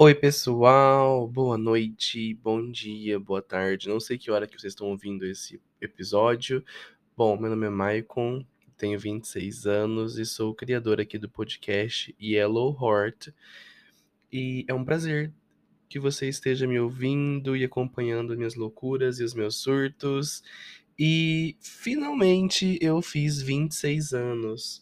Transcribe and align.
Oi, 0.00 0.14
pessoal, 0.14 1.26
boa 1.26 1.58
noite, 1.58 2.32
bom 2.34 2.70
dia, 2.70 3.18
boa 3.18 3.42
tarde. 3.42 3.88
Não 3.88 3.98
sei 3.98 4.16
que 4.16 4.30
hora 4.30 4.46
que 4.46 4.56
vocês 4.56 4.72
estão 4.72 4.86
ouvindo 4.86 5.26
esse 5.26 5.60
episódio. 5.80 6.64
Bom, 7.16 7.36
meu 7.36 7.50
nome 7.50 7.66
é 7.66 7.70
Maicon, 7.70 8.46
tenho 8.76 8.96
26 8.96 9.66
anos 9.66 10.16
e 10.16 10.24
sou 10.24 10.54
criador 10.54 11.00
aqui 11.00 11.18
do 11.18 11.28
podcast 11.28 12.14
Yellow 12.22 12.78
Heart. 12.80 13.30
E 14.32 14.64
é 14.68 14.72
um 14.72 14.84
prazer 14.84 15.32
que 15.88 15.98
você 15.98 16.28
esteja 16.28 16.64
me 16.64 16.78
ouvindo 16.78 17.56
e 17.56 17.64
acompanhando 17.64 18.36
minhas 18.36 18.54
loucuras 18.54 19.18
e 19.18 19.24
os 19.24 19.34
meus 19.34 19.56
surtos. 19.56 20.44
E 20.96 21.56
finalmente 21.60 22.78
eu 22.80 23.02
fiz 23.02 23.42
26 23.42 24.12
anos. 24.12 24.80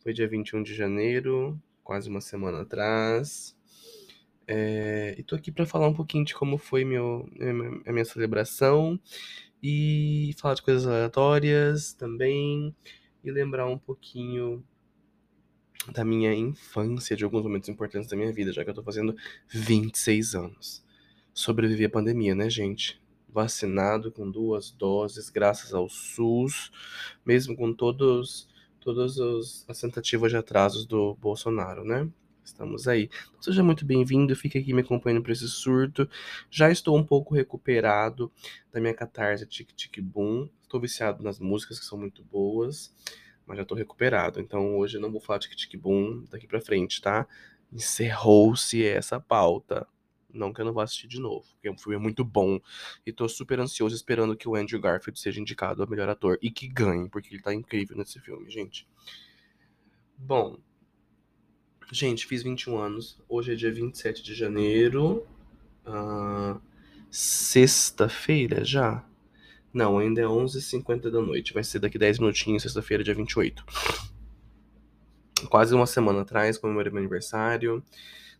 Foi 0.00 0.12
dia 0.12 0.28
21 0.28 0.62
de 0.62 0.76
janeiro, 0.76 1.60
quase 1.82 2.08
uma 2.08 2.20
semana 2.20 2.60
atrás. 2.60 3.53
É, 4.46 5.14
e 5.18 5.22
tô 5.22 5.34
aqui 5.34 5.50
para 5.50 5.64
falar 5.64 5.88
um 5.88 5.94
pouquinho 5.94 6.24
de 6.24 6.34
como 6.34 6.58
foi 6.58 6.84
meu, 6.84 7.28
a 7.86 7.92
minha 7.92 8.04
celebração 8.04 9.00
e 9.62 10.34
falar 10.38 10.54
de 10.54 10.62
coisas 10.62 10.86
aleatórias 10.86 11.94
também 11.94 12.74
e 13.24 13.30
lembrar 13.30 13.66
um 13.66 13.78
pouquinho 13.78 14.62
da 15.92 16.04
minha 16.04 16.34
infância, 16.34 17.16
de 17.16 17.24
alguns 17.24 17.42
momentos 17.42 17.68
importantes 17.68 18.08
da 18.08 18.16
minha 18.16 18.32
vida, 18.32 18.52
já 18.52 18.64
que 18.64 18.70
eu 18.70 18.74
tô 18.74 18.82
fazendo 18.82 19.16
26 19.48 20.34
anos. 20.34 20.84
Sobrevivi 21.32 21.84
à 21.84 21.90
pandemia, 21.90 22.34
né, 22.34 22.48
gente? 22.48 23.02
Vacinado 23.28 24.12
com 24.12 24.30
duas 24.30 24.70
doses, 24.70 25.28
graças 25.28 25.74
ao 25.74 25.88
SUS, 25.88 26.70
mesmo 27.24 27.56
com 27.56 27.72
todos, 27.72 28.48
todas 28.80 29.18
as 29.68 29.80
tentativas 29.80 30.30
de 30.30 30.36
atrasos 30.36 30.86
do 30.86 31.14
Bolsonaro, 31.16 31.84
né? 31.84 32.08
Estamos 32.44 32.86
aí. 32.86 33.08
Então, 33.28 33.42
seja 33.42 33.62
muito 33.62 33.86
bem-vindo, 33.86 34.36
fique 34.36 34.58
aqui 34.58 34.74
me 34.74 34.82
acompanhando 34.82 35.22
por 35.22 35.30
esse 35.30 35.48
surto. 35.48 36.08
Já 36.50 36.70
estou 36.70 36.96
um 36.96 37.02
pouco 37.02 37.34
recuperado 37.34 38.30
da 38.70 38.80
minha 38.80 38.92
catarse 38.92 39.46
Tic 39.46 39.72
Tic 39.72 39.98
Boom. 40.00 40.48
Estou 40.62 40.78
viciado 40.78 41.22
nas 41.22 41.40
músicas 41.40 41.80
que 41.80 41.86
são 41.86 41.98
muito 41.98 42.22
boas, 42.22 42.94
mas 43.46 43.56
já 43.56 43.62
estou 43.62 43.76
recuperado. 43.76 44.40
Então 44.40 44.76
hoje 44.76 44.98
eu 44.98 45.00
não 45.00 45.10
vou 45.10 45.20
falar 45.20 45.38
Tic 45.38 45.54
Tic 45.54 45.74
Boom 45.80 46.24
daqui 46.30 46.46
para 46.46 46.60
frente, 46.60 47.00
tá? 47.00 47.26
Encerrou-se 47.72 48.84
essa 48.84 49.18
pauta. 49.18 49.86
Não 50.30 50.52
que 50.52 50.60
eu 50.60 50.64
não 50.64 50.72
vá 50.72 50.82
assistir 50.82 51.06
de 51.06 51.20
novo, 51.20 51.46
porque 51.54 51.70
o 51.70 51.78
filme 51.78 51.96
é 51.96 51.98
muito 51.98 52.24
bom. 52.24 52.60
E 53.06 53.12
tô 53.12 53.28
super 53.28 53.60
ansioso 53.60 53.94
esperando 53.94 54.36
que 54.36 54.48
o 54.48 54.56
Andrew 54.56 54.80
Garfield 54.80 55.18
seja 55.18 55.40
indicado 55.40 55.82
a 55.82 55.86
melhor 55.86 56.08
ator 56.08 56.38
e 56.42 56.50
que 56.50 56.66
ganhe, 56.66 57.08
porque 57.08 57.32
ele 57.32 57.40
tá 57.40 57.54
incrível 57.54 57.96
nesse 57.96 58.18
filme, 58.18 58.50
gente. 58.50 58.86
Bom, 60.18 60.58
Gente, 61.94 62.26
fiz 62.26 62.42
21 62.42 62.76
anos. 62.76 63.16
Hoje 63.28 63.52
é 63.52 63.54
dia 63.54 63.70
27 63.72 64.20
de 64.20 64.34
janeiro. 64.34 65.24
Uh, 65.86 66.60
sexta-feira 67.08 68.64
já? 68.64 69.06
Não, 69.72 70.00
ainda 70.00 70.20
é 70.20 70.24
11h50 70.24 71.08
da 71.08 71.20
noite. 71.20 71.54
Vai 71.54 71.62
ser 71.62 71.78
daqui 71.78 71.96
10 71.96 72.18
minutinhos, 72.18 72.64
sexta-feira, 72.64 73.04
dia 73.04 73.14
28. 73.14 73.64
Quase 75.48 75.72
uma 75.72 75.86
semana 75.86 76.22
atrás, 76.22 76.58
comemorei 76.58 76.90
meu 76.90 76.98
aniversário. 76.98 77.80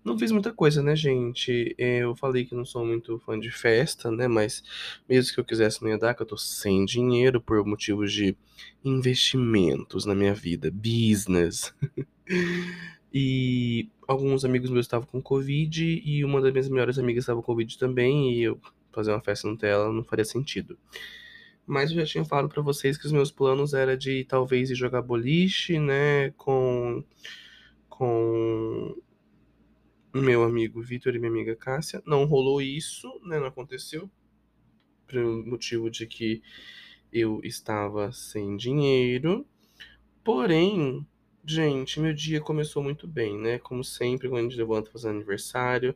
Não 0.04 0.18
fiz 0.18 0.32
muita 0.32 0.52
coisa, 0.52 0.82
né, 0.82 0.96
gente? 0.96 1.76
Eu 1.78 2.16
falei 2.16 2.44
que 2.44 2.56
não 2.56 2.64
sou 2.64 2.84
muito 2.84 3.20
fã 3.20 3.38
de 3.38 3.52
festa, 3.52 4.10
né? 4.10 4.26
Mas 4.26 4.64
mesmo 5.08 5.32
que 5.32 5.38
eu 5.38 5.44
quisesse 5.44 5.80
não 5.80 5.90
ia 5.90 5.96
dar, 5.96 6.14
que 6.14 6.22
eu 6.22 6.26
tô 6.26 6.36
sem 6.36 6.84
dinheiro 6.84 7.40
por 7.40 7.64
motivos 7.64 8.12
de 8.12 8.36
investimentos 8.84 10.04
na 10.04 10.14
minha 10.16 10.34
vida, 10.34 10.72
business. 10.72 11.72
E 13.16 13.88
alguns 14.08 14.44
amigos 14.44 14.70
meus 14.70 14.86
estavam 14.86 15.06
com 15.06 15.22
Covid 15.22 16.02
e 16.04 16.24
uma 16.24 16.40
das 16.40 16.50
minhas 16.50 16.68
melhores 16.68 16.98
amigas 16.98 17.22
estava 17.22 17.40
com 17.40 17.46
Covid 17.46 17.78
também. 17.78 18.32
E 18.32 18.42
eu 18.42 18.60
fazer 18.90 19.12
uma 19.12 19.20
festa 19.20 19.48
no 19.48 19.56
tela 19.56 19.92
não 19.92 20.02
faria 20.02 20.24
sentido. 20.24 20.76
Mas 21.64 21.90
eu 21.90 21.96
já 21.98 22.04
tinha 22.04 22.24
falado 22.24 22.48
para 22.48 22.60
vocês 22.60 22.98
que 22.98 23.06
os 23.06 23.12
meus 23.12 23.30
planos 23.30 23.72
era 23.72 23.96
de 23.96 24.24
talvez 24.24 24.70
ir 24.70 24.74
jogar 24.74 25.00
boliche, 25.00 25.78
né, 25.78 26.30
com 26.32 27.04
com 27.88 28.96
meu 30.12 30.42
amigo 30.42 30.82
Vitor 30.82 31.14
e 31.14 31.18
minha 31.18 31.30
amiga 31.30 31.54
Cássia. 31.54 32.02
Não 32.04 32.24
rolou 32.24 32.60
isso, 32.60 33.08
né, 33.24 33.38
não 33.38 33.46
aconteceu. 33.46 34.10
Pelo 35.06 35.46
motivo 35.46 35.88
de 35.88 36.06
que 36.06 36.42
eu 37.12 37.40
estava 37.44 38.10
sem 38.12 38.56
dinheiro. 38.56 39.46
Porém, 40.24 41.06
Gente, 41.46 42.00
meu 42.00 42.14
dia 42.14 42.40
começou 42.40 42.82
muito 42.82 43.06
bem, 43.06 43.38
né? 43.38 43.58
Como 43.58 43.84
sempre, 43.84 44.30
quando 44.30 44.46
a 44.46 44.48
gente 44.48 44.56
levanta 44.56 44.90
fazendo 44.90 45.16
aniversário, 45.16 45.94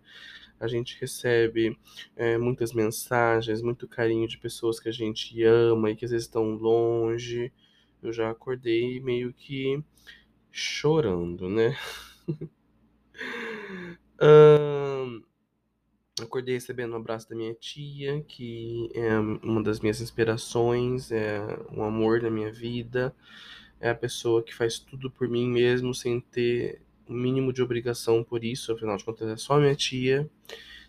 a 0.60 0.68
gente 0.68 1.00
recebe 1.00 1.78
é, 2.14 2.36
muitas 2.36 2.74
mensagens, 2.74 3.62
muito 3.62 3.88
carinho 3.88 4.28
de 4.28 4.36
pessoas 4.36 4.78
que 4.78 4.90
a 4.90 4.92
gente 4.92 5.42
ama 5.42 5.90
e 5.90 5.96
que 5.96 6.04
às 6.04 6.10
vezes 6.10 6.26
estão 6.26 6.50
longe. 6.50 7.50
Eu 8.02 8.12
já 8.12 8.30
acordei 8.30 9.00
meio 9.00 9.32
que 9.32 9.82
chorando, 10.52 11.48
né? 11.48 11.74
um, 14.20 15.22
acordei 16.20 16.56
recebendo 16.56 16.92
um 16.92 16.96
abraço 16.96 17.26
da 17.26 17.34
minha 17.34 17.54
tia, 17.54 18.22
que 18.28 18.90
é 18.94 19.18
uma 19.18 19.62
das 19.62 19.80
minhas 19.80 20.02
inspirações, 20.02 21.10
é 21.10 21.40
um 21.72 21.82
amor 21.82 22.20
da 22.20 22.30
minha 22.30 22.52
vida 22.52 23.14
é 23.80 23.90
a 23.90 23.94
pessoa 23.94 24.42
que 24.42 24.54
faz 24.54 24.78
tudo 24.78 25.10
por 25.10 25.28
mim 25.28 25.48
mesmo 25.48 25.94
sem 25.94 26.20
ter 26.20 26.82
o 27.08 27.12
mínimo 27.12 27.52
de 27.52 27.62
obrigação 27.62 28.22
por 28.22 28.44
isso, 28.44 28.72
afinal 28.72 28.96
de 28.96 29.04
contas 29.04 29.28
é 29.28 29.36
só 29.36 29.58
minha 29.58 29.74
tia. 29.74 30.28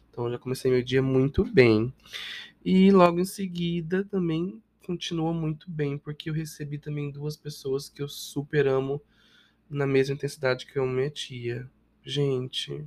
Então 0.10 0.30
já 0.30 0.38
comecei 0.38 0.70
meu 0.70 0.84
dia 0.84 1.02
muito 1.02 1.46
bem. 1.46 1.94
E 2.64 2.92
logo 2.92 3.20
em 3.20 3.26
seguida 3.26 4.04
também 4.04 4.62
continua 4.86 5.32
muito 5.32 5.70
bem, 5.70 5.98
porque 5.98 6.30
eu 6.30 6.34
recebi 6.34 6.78
também 6.78 7.12
duas 7.12 7.38
pessoas 7.38 7.88
que 7.90 8.02
eu 8.02 8.10
super 8.10 8.68
amo 8.68 9.02
na 9.70 9.86
mesma 9.86 10.16
intensidade 10.16 10.66
que 10.66 10.78
eu 10.78 10.86
minha 10.86 11.10
tia. 11.10 11.70
Gente, 12.04 12.86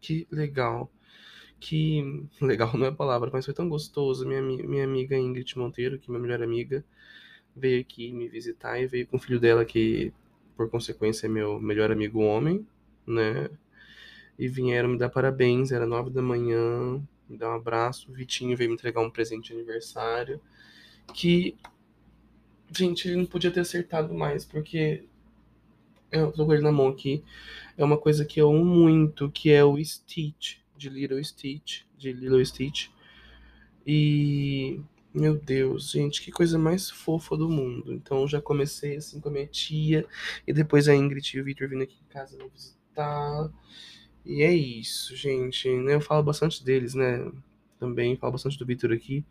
que 0.00 0.26
legal. 0.30 0.90
Que 1.60 2.02
legal 2.42 2.76
não 2.76 2.86
é 2.86 2.88
a 2.88 2.92
palavra, 2.92 3.30
mas 3.32 3.44
foi 3.44 3.54
tão 3.54 3.68
gostoso. 3.68 4.26
Minha, 4.26 4.42
minha 4.42 4.84
amiga 4.84 5.16
Ingrid 5.16 5.56
Monteiro, 5.56 5.98
que 5.98 6.08
é 6.08 6.10
minha 6.10 6.20
melhor 6.20 6.42
amiga, 6.42 6.84
veio 7.56 7.80
aqui 7.80 8.12
me 8.12 8.28
visitar 8.28 8.78
e 8.78 8.86
veio 8.86 9.06
com 9.06 9.16
o 9.16 9.20
filho 9.20 9.40
dela, 9.40 9.64
que 9.64 10.12
por 10.56 10.68
consequência 10.70 11.26
é 11.26 11.28
meu 11.28 11.58
melhor 11.60 11.90
amigo 11.90 12.20
homem, 12.20 12.66
né? 13.06 13.48
E 14.38 14.46
vieram 14.48 14.90
me 14.90 14.98
dar 14.98 15.08
parabéns, 15.08 15.72
era 15.72 15.86
nove 15.86 16.10
da 16.10 16.20
manhã, 16.20 17.02
me 17.28 17.36
dar 17.38 17.50
um 17.50 17.56
abraço. 17.56 18.10
O 18.10 18.14
Vitinho 18.14 18.56
veio 18.56 18.70
me 18.70 18.74
entregar 18.74 19.00
um 19.00 19.10
presente 19.10 19.48
de 19.48 19.54
aniversário. 19.54 20.40
Que, 21.14 21.56
gente, 22.76 23.08
ele 23.08 23.16
não 23.16 23.26
podia 23.26 23.50
ter 23.50 23.60
acertado 23.60 24.12
mais, 24.12 24.44
porque 24.44 25.04
eu 26.12 26.32
tô 26.32 26.44
com 26.44 26.52
ele 26.52 26.62
na 26.62 26.72
mão 26.72 26.88
aqui. 26.88 27.24
É 27.76 27.84
uma 27.84 27.96
coisa 27.96 28.24
que 28.24 28.40
eu 28.40 28.50
amo 28.50 28.64
muito, 28.64 29.30
que 29.30 29.50
é 29.50 29.64
o 29.64 29.82
Stitch, 29.82 30.58
de 30.76 30.90
Little 30.90 31.22
Stitch, 31.22 31.82
de 31.96 32.12
Little 32.12 32.44
Stitch. 32.44 32.88
E 33.86 34.80
meu 35.16 35.34
Deus, 35.34 35.90
gente, 35.90 36.20
que 36.20 36.30
coisa 36.30 36.58
mais 36.58 36.90
fofa 36.90 37.36
do 37.36 37.48
mundo. 37.48 37.92
Então 37.92 38.28
já 38.28 38.40
comecei 38.40 38.96
assim 38.96 39.18
com 39.18 39.30
a 39.30 39.32
minha 39.32 39.46
tia, 39.46 40.04
e 40.46 40.52
depois 40.52 40.88
a 40.88 40.94
Ingrid 40.94 41.36
e 41.36 41.40
o 41.40 41.44
Victor 41.44 41.68
vindo 41.68 41.82
aqui 41.82 41.98
em 42.04 42.12
casa 42.12 42.36
me 42.36 42.48
visitar. 42.50 43.50
E 44.24 44.42
é 44.42 44.52
isso, 44.52 45.16
gente. 45.16 45.68
Né? 45.68 45.94
Eu 45.94 46.00
falo 46.00 46.22
bastante 46.22 46.62
deles, 46.62 46.94
né? 46.94 47.30
Também 47.78 48.16
falo 48.16 48.32
bastante 48.32 48.58
do 48.58 48.66
Victor 48.66 48.92
aqui. 48.92 49.24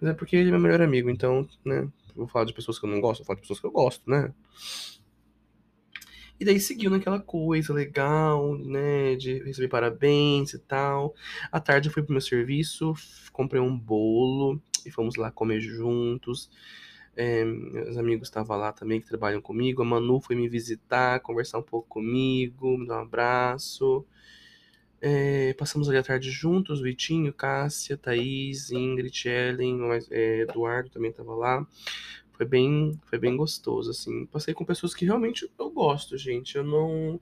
Mas 0.00 0.10
é 0.10 0.14
porque 0.14 0.36
ele 0.36 0.48
é 0.48 0.50
meu 0.50 0.60
melhor 0.60 0.82
amigo, 0.82 1.08
então, 1.08 1.48
né? 1.64 1.88
Vou 2.14 2.28
falar 2.28 2.44
de 2.44 2.52
pessoas 2.52 2.78
que 2.78 2.84
eu 2.84 2.90
não 2.90 3.00
gosto, 3.00 3.20
vou 3.20 3.26
falar 3.26 3.36
de 3.36 3.42
pessoas 3.42 3.60
que 3.60 3.66
eu 3.66 3.70
gosto, 3.70 4.10
né? 4.10 4.34
E 6.38 6.44
daí 6.44 6.60
seguiu 6.60 6.90
naquela 6.90 7.20
coisa 7.20 7.72
legal, 7.72 8.58
né? 8.58 9.14
De 9.16 9.42
receber 9.44 9.68
parabéns 9.68 10.52
e 10.52 10.58
tal. 10.58 11.14
À 11.50 11.60
tarde 11.60 11.88
eu 11.88 11.92
fui 11.92 12.02
pro 12.02 12.12
meu 12.12 12.20
serviço, 12.20 12.94
comprei 13.32 13.62
um 13.62 13.78
bolo 13.78 14.60
e 14.86 14.90
fomos 14.90 15.16
lá 15.16 15.30
comer 15.30 15.60
juntos. 15.60 16.50
É, 17.14 17.44
meus 17.44 17.96
amigos 17.96 18.28
estavam 18.28 18.56
lá 18.56 18.72
também 18.72 19.00
que 19.00 19.06
trabalham 19.06 19.40
comigo. 19.40 19.82
A 19.82 19.84
Manu 19.84 20.20
foi 20.20 20.34
me 20.34 20.48
visitar, 20.48 21.20
conversar 21.20 21.58
um 21.58 21.62
pouco 21.62 21.88
comigo, 21.88 22.78
me 22.78 22.86
dar 22.86 22.98
um 22.98 23.02
abraço. 23.02 24.04
É, 25.00 25.52
passamos 25.54 25.88
ali 25.88 25.98
a 25.98 26.02
tarde 26.02 26.30
juntos, 26.30 26.80
Vitinho, 26.80 27.32
Cássia, 27.32 27.96
Thaís, 27.96 28.70
Ingrid, 28.70 29.28
Ellen, 29.28 29.80
é, 30.10 30.42
Eduardo 30.42 30.90
também 30.90 31.10
estava 31.10 31.34
lá. 31.34 31.66
Foi 32.32 32.46
bem, 32.46 32.98
foi 33.06 33.18
bem 33.18 33.36
gostoso, 33.36 33.90
assim. 33.90 34.26
Passei 34.26 34.54
com 34.54 34.64
pessoas 34.64 34.94
que 34.94 35.04
realmente 35.04 35.50
eu 35.58 35.70
gosto, 35.70 36.16
gente. 36.16 36.56
Eu 36.56 36.64
não 36.64 37.20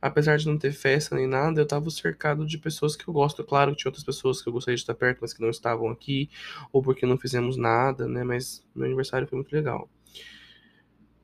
apesar 0.00 0.36
de 0.38 0.46
não 0.46 0.58
ter 0.58 0.72
festa 0.72 1.14
nem 1.16 1.26
nada, 1.26 1.60
eu 1.60 1.66
tava 1.66 1.90
cercado 1.90 2.46
de 2.46 2.58
pessoas 2.58 2.96
que 2.96 3.08
eu 3.08 3.14
gosto. 3.14 3.44
Claro 3.44 3.72
que 3.72 3.78
tinha 3.78 3.90
outras 3.90 4.04
pessoas 4.04 4.42
que 4.42 4.48
eu 4.48 4.52
gostaria 4.52 4.76
de 4.76 4.82
estar 4.82 4.94
perto, 4.94 5.18
mas 5.22 5.32
que 5.32 5.40
não 5.40 5.50
estavam 5.50 5.88
aqui, 5.90 6.30
ou 6.72 6.82
porque 6.82 7.06
não 7.06 7.18
fizemos 7.18 7.56
nada, 7.56 8.06
né? 8.06 8.24
Mas 8.24 8.64
meu 8.74 8.86
aniversário 8.86 9.26
foi 9.26 9.36
muito 9.36 9.52
legal. 9.52 9.88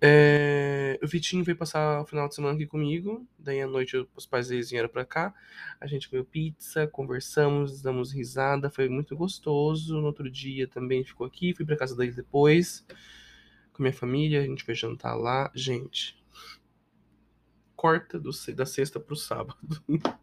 É, 0.05 0.99
o 1.01 1.07
Vitinho 1.07 1.45
veio 1.45 1.57
passar 1.57 2.01
o 2.01 2.07
final 2.07 2.29
de 2.29 2.35
semana 2.35 2.57
aqui 2.57 2.67
comigo. 2.67 3.25
Daí 3.39 3.61
à 3.61 3.69
noite 3.69 3.97
os 4.17 4.27
pais 4.27 4.49
deles 4.49 4.69
vieram 4.69 4.89
pra 4.89 5.05
cá. 5.05 5.33
A 5.81 5.87
gente 5.87 6.11
comeu 6.11 6.25
pizza, 6.25 6.89
conversamos, 6.89 7.81
damos 7.81 8.13
risada. 8.13 8.69
Foi 8.69 8.89
muito 8.89 9.17
gostoso. 9.17 10.01
No 10.01 10.07
outro 10.07 10.29
dia 10.29 10.67
também 10.67 11.05
ficou 11.05 11.25
aqui. 11.25 11.55
Fui 11.55 11.65
pra 11.65 11.77
casa 11.77 11.95
dele 11.95 12.11
depois. 12.11 12.85
Com 13.73 13.85
minha 13.85 13.93
família. 13.93 14.41
A 14.41 14.45
gente 14.45 14.65
foi 14.65 14.75
jantar 14.75 15.15
lá. 15.15 15.53
Gente. 15.55 16.21
Corta 17.83 18.17
do, 18.21 18.31
da 18.55 18.65
sexta 18.65 19.01
pro 19.01 19.17
sábado. 19.17 19.83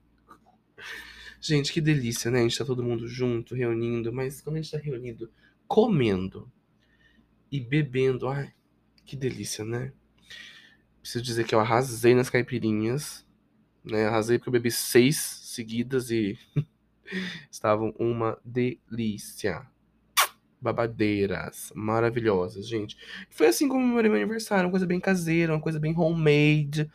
gente, 1.42 1.74
que 1.74 1.82
delícia, 1.82 2.32
né? 2.32 2.40
A 2.40 2.44
gente 2.44 2.58
tá 2.58 2.64
todo 2.64 2.82
mundo 2.82 3.06
junto, 3.06 3.54
reunindo. 3.54 4.14
Mas 4.14 4.40
quando 4.40 4.56
a 4.56 4.62
gente 4.62 4.72
tá 4.72 4.78
reunido, 4.78 5.30
comendo 5.68 6.50
e 7.52 7.60
bebendo. 7.60 8.30
Ai 8.30 8.54
que 9.10 9.16
delícia, 9.16 9.66
né? 9.66 9.92
Preciso 11.02 11.24
dizer 11.24 11.44
que 11.44 11.56
eu 11.56 11.60
arrasei 11.60 12.14
nas 12.14 12.30
caipirinhas. 12.30 13.26
Né? 13.84 14.06
Arrasei 14.06 14.38
porque 14.38 14.50
eu 14.50 14.54
bebi 14.54 14.70
seis 14.70 15.18
seguidas 15.18 16.12
e 16.12 16.38
estavam 17.50 17.92
uma 17.98 18.38
delícia. 18.46 19.68
Babadeiras, 20.62 21.74
maravilhosas, 21.76 22.68
gente. 22.68 22.96
Foi 23.32 23.48
assim 23.48 23.68
como 23.68 23.84
meu 23.84 23.98
aniversário, 23.98 24.66
uma 24.66 24.72
coisa 24.72 24.86
bem 24.86 25.00
caseira, 25.00 25.54
uma 25.54 25.62
coisa 25.62 25.80
bem 25.80 25.98
homemade. 25.98 26.88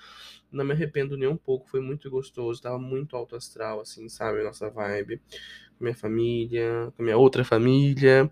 Não 0.54 0.64
me 0.64 0.72
arrependo 0.72 1.16
nem 1.16 1.28
um 1.28 1.36
pouco, 1.36 1.68
foi 1.68 1.80
muito 1.80 2.10
gostoso, 2.10 2.62
tava 2.62 2.78
muito 2.78 3.16
alto 3.16 3.36
astral, 3.36 3.80
assim, 3.80 4.08
sabe? 4.08 4.42
Nossa 4.42 4.70
vibe. 4.70 5.20
Com 5.76 5.84
minha 5.84 5.96
família, 5.96 6.92
com 6.96 7.02
minha 7.02 7.16
outra 7.16 7.44
família. 7.44 8.30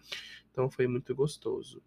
Então 0.50 0.70
foi 0.70 0.86
muito 0.86 1.14
gostoso. 1.14 1.82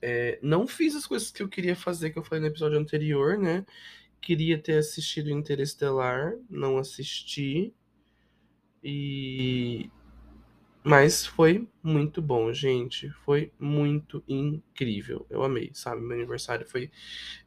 É, 0.00 0.38
não 0.42 0.66
fiz 0.66 0.96
as 0.96 1.06
coisas 1.06 1.30
que 1.30 1.42
eu 1.42 1.48
queria 1.48 1.76
fazer, 1.76 2.10
que 2.10 2.18
eu 2.18 2.24
falei 2.24 2.40
no 2.40 2.48
episódio 2.48 2.78
anterior, 2.78 3.38
né? 3.38 3.64
Queria 4.20 4.58
ter 4.58 4.78
assistido 4.78 5.30
Interestelar, 5.30 6.34
não 6.48 6.78
assisti. 6.78 7.72
E. 8.82 9.90
Mas 10.84 11.24
foi 11.24 11.68
muito 11.82 12.20
bom, 12.20 12.52
gente. 12.52 13.10
Foi 13.24 13.52
muito 13.58 14.22
incrível. 14.26 15.24
Eu 15.30 15.42
amei, 15.42 15.70
sabe? 15.72 16.02
Meu 16.02 16.16
aniversário 16.16 16.66
foi. 16.66 16.90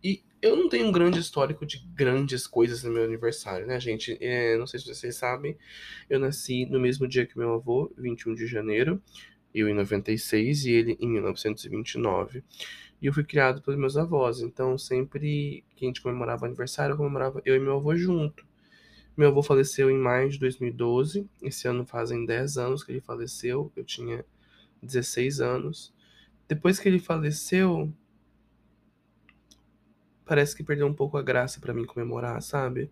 E 0.03 0.23
eu 0.41 0.55
não 0.55 0.69
tenho 0.69 0.87
um 0.87 0.91
grande 0.91 1.19
histórico 1.19 1.65
de 1.65 1.79
grandes 1.93 2.47
coisas 2.47 2.83
no 2.83 2.91
meu 2.91 3.03
aniversário, 3.03 3.65
né, 3.67 3.79
gente? 3.79 4.17
É, 4.21 4.57
não 4.57 4.67
sei 4.67 4.79
se 4.79 4.87
vocês 4.87 5.15
sabem, 5.15 5.57
eu 6.09 6.19
nasci 6.19 6.65
no 6.67 6.79
mesmo 6.79 7.07
dia 7.07 7.25
que 7.25 7.37
meu 7.37 7.53
avô, 7.53 7.91
21 7.97 8.35
de 8.35 8.47
janeiro 8.47 9.01
eu 9.55 9.69
em 9.69 9.73
96 9.73 10.65
e 10.65 10.71
ele 10.71 10.97
em 10.99 11.09
1929. 11.09 12.43
E 13.01 13.05
eu 13.05 13.13
fui 13.13 13.23
criado 13.23 13.61
pelos 13.61 13.79
meus 13.79 13.97
avós, 13.97 14.41
então 14.41 14.77
sempre 14.77 15.63
que 15.75 15.85
a 15.85 15.88
gente 15.88 16.01
comemorava 16.01 16.45
aniversário, 16.45 16.93
eu 16.93 16.97
comemorava 16.97 17.41
eu 17.45 17.55
e 17.55 17.59
meu 17.59 17.77
avô 17.77 17.95
junto. 17.95 18.45
Meu 19.17 19.29
avô 19.29 19.41
faleceu 19.41 19.89
em 19.89 19.97
maio 19.97 20.29
de 20.29 20.38
2012, 20.38 21.29
esse 21.41 21.67
ano 21.67 21.85
fazem 21.85 22.25
10 22.25 22.57
anos 22.57 22.83
que 22.83 22.91
ele 22.91 23.00
faleceu, 23.00 23.71
eu 23.75 23.83
tinha 23.83 24.25
16 24.83 25.39
anos. 25.39 25.94
Depois 26.47 26.79
que 26.79 26.89
ele 26.89 27.00
faleceu, 27.00 27.94
parece 30.25 30.56
que 30.56 30.63
perdeu 30.63 30.85
um 30.85 30.94
pouco 30.94 31.17
a 31.17 31.21
graça 31.21 31.62
para 31.62 31.73
mim 31.73 31.85
comemorar, 31.85 32.41
sabe? 32.41 32.91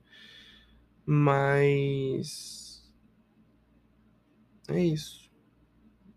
Mas 1.06 2.90
é 4.70 4.82
isso. 4.84 5.30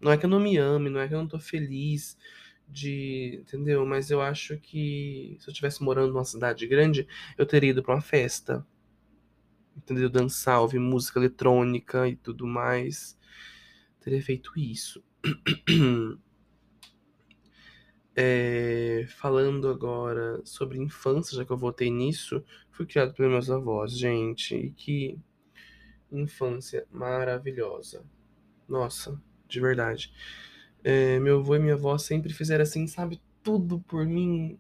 Não 0.01 0.13
é 0.13 0.17
que 0.17 0.25
eu 0.25 0.31
não 0.31 0.39
me 0.39 0.57
ame, 0.57 0.89
não 0.89 1.01
é 1.01 1.09
que 1.09 1.15
eu 1.15 1.19
não 1.19 1.27
tô 1.27 1.41
feliz 1.41 2.17
de, 2.69 3.41
entendeu? 3.43 3.85
Mas 3.85 4.11
eu 4.11 4.21
acho 4.21 4.57
que 4.59 5.37
se 5.41 5.49
eu 5.49 5.53
estivesse 5.53 5.83
morando 5.83 6.13
numa 6.13 6.25
cidade 6.25 6.67
grande, 6.67 7.09
eu 7.37 7.47
teria 7.47 7.71
ido 7.71 7.83
para 7.83 7.95
uma 7.95 8.01
festa. 8.01 8.65
Entendeu? 9.87 10.11
Dançar, 10.11 10.61
ouvir 10.61 10.81
música 10.81 11.21
eletrônica 11.21 12.09
e 12.09 12.17
tudo 12.17 12.45
mais. 12.45 13.17
Teria 14.01 14.21
feito 14.21 14.51
isso. 14.57 15.03
É, 18.19 19.05
falando 19.09 19.69
agora 19.69 20.41
sobre 20.43 20.79
infância, 20.79 21.37
já 21.37 21.45
que 21.45 21.51
eu 21.53 21.57
voltei 21.59 21.91
nisso, 21.91 22.43
fui 22.71 22.87
criado 22.87 23.13
pelos 23.13 23.31
meus 23.31 23.51
avós, 23.51 23.93
gente, 23.93 24.57
e 24.57 24.71
que 24.71 25.21
infância 26.11 26.87
maravilhosa. 26.91 28.07
Nossa, 28.67 29.21
de 29.47 29.61
verdade. 29.61 30.15
É, 30.83 31.19
meu 31.19 31.41
avô 31.41 31.57
e 31.57 31.59
minha 31.59 31.75
avó 31.75 31.99
sempre 31.99 32.33
fizeram 32.33 32.63
assim, 32.63 32.87
sabe, 32.87 33.21
tudo 33.43 33.81
por 33.81 34.07
mim. 34.07 34.59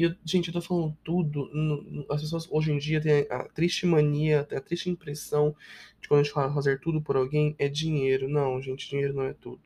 E, 0.00 0.16
gente, 0.24 0.48
eu 0.48 0.54
tô 0.54 0.62
falando 0.62 0.96
tudo. 1.04 1.50
As 2.08 2.22
pessoas 2.22 2.48
hoje 2.50 2.72
em 2.72 2.78
dia 2.78 3.02
têm 3.02 3.26
a 3.28 3.44
triste 3.44 3.84
mania, 3.84 4.40
a 4.40 4.60
triste 4.60 4.88
impressão 4.88 5.54
de 6.00 6.08
quando 6.08 6.20
a 6.20 6.22
gente 6.22 6.32
fala 6.32 6.54
fazer 6.54 6.80
tudo 6.80 7.02
por 7.02 7.16
alguém 7.16 7.54
é 7.58 7.68
dinheiro. 7.68 8.26
Não, 8.26 8.62
gente, 8.62 8.88
dinheiro 8.88 9.12
não 9.12 9.24
é 9.24 9.34
tudo. 9.34 9.60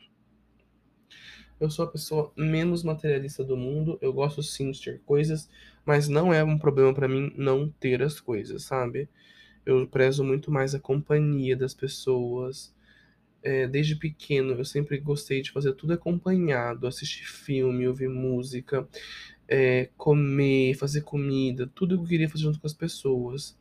Eu 1.61 1.71
sou 1.71 1.85
a 1.85 1.89
pessoa 1.89 2.33
menos 2.37 2.83
materialista 2.83 3.45
do 3.45 3.57
mundo. 3.57 3.97
Eu 4.03 4.13
gosto 4.13 4.43
sim 4.43 4.73
de 4.73 4.83
ter 4.83 5.01
coisas, 5.07 5.49
mas 5.87 6.09
não 6.09 6.35
é 6.35 6.43
um 6.43 6.59
problema 6.59 6.93
para 6.93 7.07
mim 7.07 7.33
não 7.37 7.69
ter 7.69 8.03
as 8.03 8.19
coisas, 8.19 8.65
sabe? 8.65 9.09
Eu 9.65 9.87
prezo 9.87 10.25
muito 10.25 10.51
mais 10.51 10.75
a 10.75 10.81
companhia 10.81 11.57
das 11.57 11.73
pessoas, 11.75 12.75
é, 13.45 13.69
desde 13.69 13.95
pequeno 13.95 14.53
eu 14.53 14.65
sempre 14.65 14.99
gostei 14.99 15.43
de 15.43 15.53
fazer 15.53 15.75
tudo 15.75 15.93
acompanhado, 15.93 16.87
assistir 16.87 17.27
filme, 17.27 17.87
ouvir 17.87 18.09
música, 18.09 18.89
é, 19.49 19.91
comer, 19.97 20.75
fazer 20.75 21.03
comida, 21.03 21.71
tudo 21.75 21.97
que 21.97 22.05
eu 22.05 22.09
queria 22.09 22.29
fazer 22.29 22.45
junto 22.45 22.61
com 22.61 22.67
as 22.67 22.75
pessoas. 22.75 23.59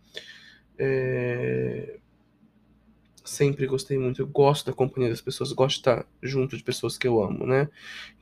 É, 0.77 1.99
sempre 3.23 3.65
gostei 3.65 3.97
muito, 3.97 4.21
eu 4.21 4.27
gosto 4.27 4.65
da 4.65 4.73
companhia 4.73 5.09
das 5.09 5.21
pessoas, 5.21 5.51
gosto 5.53 5.75
de 5.75 5.79
estar 5.81 6.05
junto 6.21 6.57
de 6.57 6.63
pessoas 6.63 6.97
que 6.97 7.07
eu 7.07 7.23
amo, 7.23 7.45
né? 7.45 7.69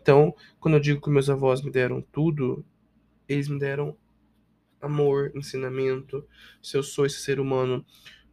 Então, 0.02 0.36
quando 0.60 0.76
eu 0.76 0.80
digo 0.80 1.02
que 1.02 1.10
meus 1.10 1.30
avós 1.30 1.62
me 1.62 1.72
deram 1.72 2.02
tudo, 2.02 2.64
eles 3.28 3.48
me 3.48 3.58
deram 3.60 3.96
amor, 4.82 5.32
ensinamento. 5.36 6.26
Se 6.62 6.78
eu 6.78 6.84
sou 6.84 7.06
esse 7.06 7.20
ser 7.20 7.40
humano 7.40 7.86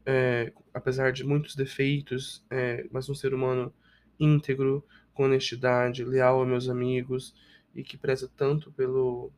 é, 0.04 0.52
apesar 0.72 1.12
de 1.12 1.24
muitos 1.24 1.54
defeitos, 1.54 2.44
é, 2.50 2.86
mas 2.90 3.08
um 3.08 3.14
ser 3.14 3.34
humano 3.34 3.72
íntegro, 4.18 4.84
com 5.12 5.24
honestidade, 5.24 6.04
leal 6.04 6.40
a 6.40 6.46
meus 6.46 6.68
amigos 6.68 7.34
e 7.74 7.82
que 7.82 7.96
preza 7.96 8.30
tanto 8.36 8.72
pelo 8.72 9.30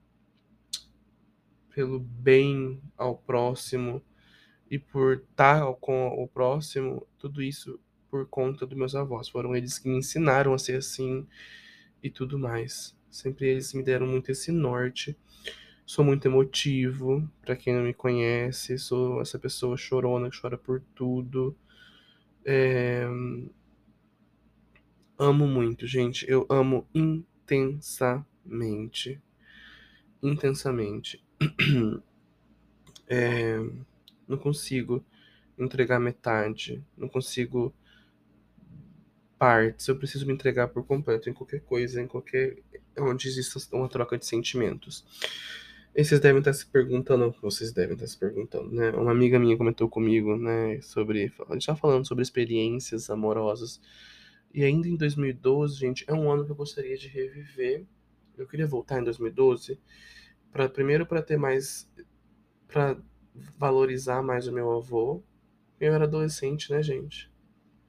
pelo 1.74 2.00
bem 2.00 2.82
ao 2.96 3.16
próximo 3.16 4.02
e 4.70 4.78
por 4.78 5.18
estar 5.18 5.64
com 5.74 6.08
o 6.08 6.26
próximo, 6.26 7.06
tudo 7.16 7.42
isso 7.42 7.78
por 8.10 8.26
conta 8.26 8.66
dos 8.66 8.76
meus 8.76 8.94
avós. 8.94 9.28
Foram 9.28 9.54
eles 9.54 9.78
que 9.78 9.88
me 9.88 9.98
ensinaram 9.98 10.52
a 10.52 10.58
ser 10.58 10.76
assim 10.76 11.26
e 12.02 12.10
tudo 12.10 12.38
mais. 12.38 12.96
Sempre 13.08 13.48
eles 13.48 13.72
me 13.72 13.82
deram 13.82 14.06
muito 14.06 14.30
esse 14.30 14.50
norte 14.50 15.16
Sou 15.90 16.04
muito 16.04 16.24
emotivo, 16.28 17.28
para 17.42 17.56
quem 17.56 17.74
não 17.74 17.82
me 17.82 17.92
conhece, 17.92 18.78
sou 18.78 19.20
essa 19.20 19.40
pessoa 19.40 19.76
chorona 19.76 20.30
que 20.30 20.40
chora 20.40 20.56
por 20.56 20.80
tudo. 20.94 21.52
É... 22.44 23.04
Amo 25.18 25.48
muito, 25.48 25.88
gente. 25.88 26.24
Eu 26.30 26.46
amo 26.48 26.86
intensamente. 27.54 29.20
Intensamente. 30.22 31.22
É... 33.12 33.58
Não 34.28 34.38
consigo 34.38 35.04
entregar 35.58 35.98
metade. 35.98 36.80
Não 36.96 37.08
consigo 37.08 37.74
partes. 39.36 39.88
Eu 39.88 39.96
preciso 39.96 40.24
me 40.26 40.32
entregar 40.32 40.68
por 40.68 40.86
completo 40.86 41.28
em 41.28 41.32
qualquer 41.32 41.60
coisa, 41.62 42.00
em 42.00 42.06
qualquer. 42.06 42.58
onde 42.96 43.26
exista 43.26 43.58
uma 43.74 43.88
troca 43.88 44.16
de 44.16 44.26
sentimentos. 44.26 45.04
E 45.94 46.04
vocês 46.04 46.20
devem 46.20 46.38
estar 46.38 46.52
se 46.52 46.66
perguntando, 46.66 47.34
vocês 47.42 47.72
devem 47.72 47.94
estar 47.94 48.06
se 48.06 48.16
perguntando, 48.16 48.70
né? 48.70 48.90
Uma 48.90 49.10
amiga 49.10 49.40
minha 49.40 49.56
comentou 49.56 49.88
comigo, 49.88 50.36
né, 50.36 50.80
sobre. 50.82 51.32
A 51.48 51.54
gente 51.54 51.66
tá 51.66 51.74
falando 51.74 52.06
sobre 52.06 52.22
experiências 52.22 53.10
amorosas. 53.10 53.80
E 54.52 54.64
ainda 54.64 54.88
em 54.88 54.96
2012, 54.96 55.78
gente, 55.78 56.04
é 56.08 56.12
um 56.12 56.30
ano 56.30 56.44
que 56.44 56.50
eu 56.50 56.56
gostaria 56.56 56.96
de 56.96 57.08
reviver. 57.08 57.84
Eu 58.36 58.46
queria 58.46 58.66
voltar 58.66 59.00
em 59.00 59.04
2012, 59.04 59.78
para 60.52 60.68
primeiro 60.68 61.06
para 61.06 61.22
ter 61.22 61.36
mais. 61.36 61.88
para 62.66 62.96
valorizar 63.56 64.22
mais 64.22 64.46
o 64.48 64.52
meu 64.52 64.72
avô. 64.72 65.22
Eu 65.80 65.94
era 65.94 66.04
adolescente, 66.04 66.70
né, 66.70 66.82
gente? 66.82 67.30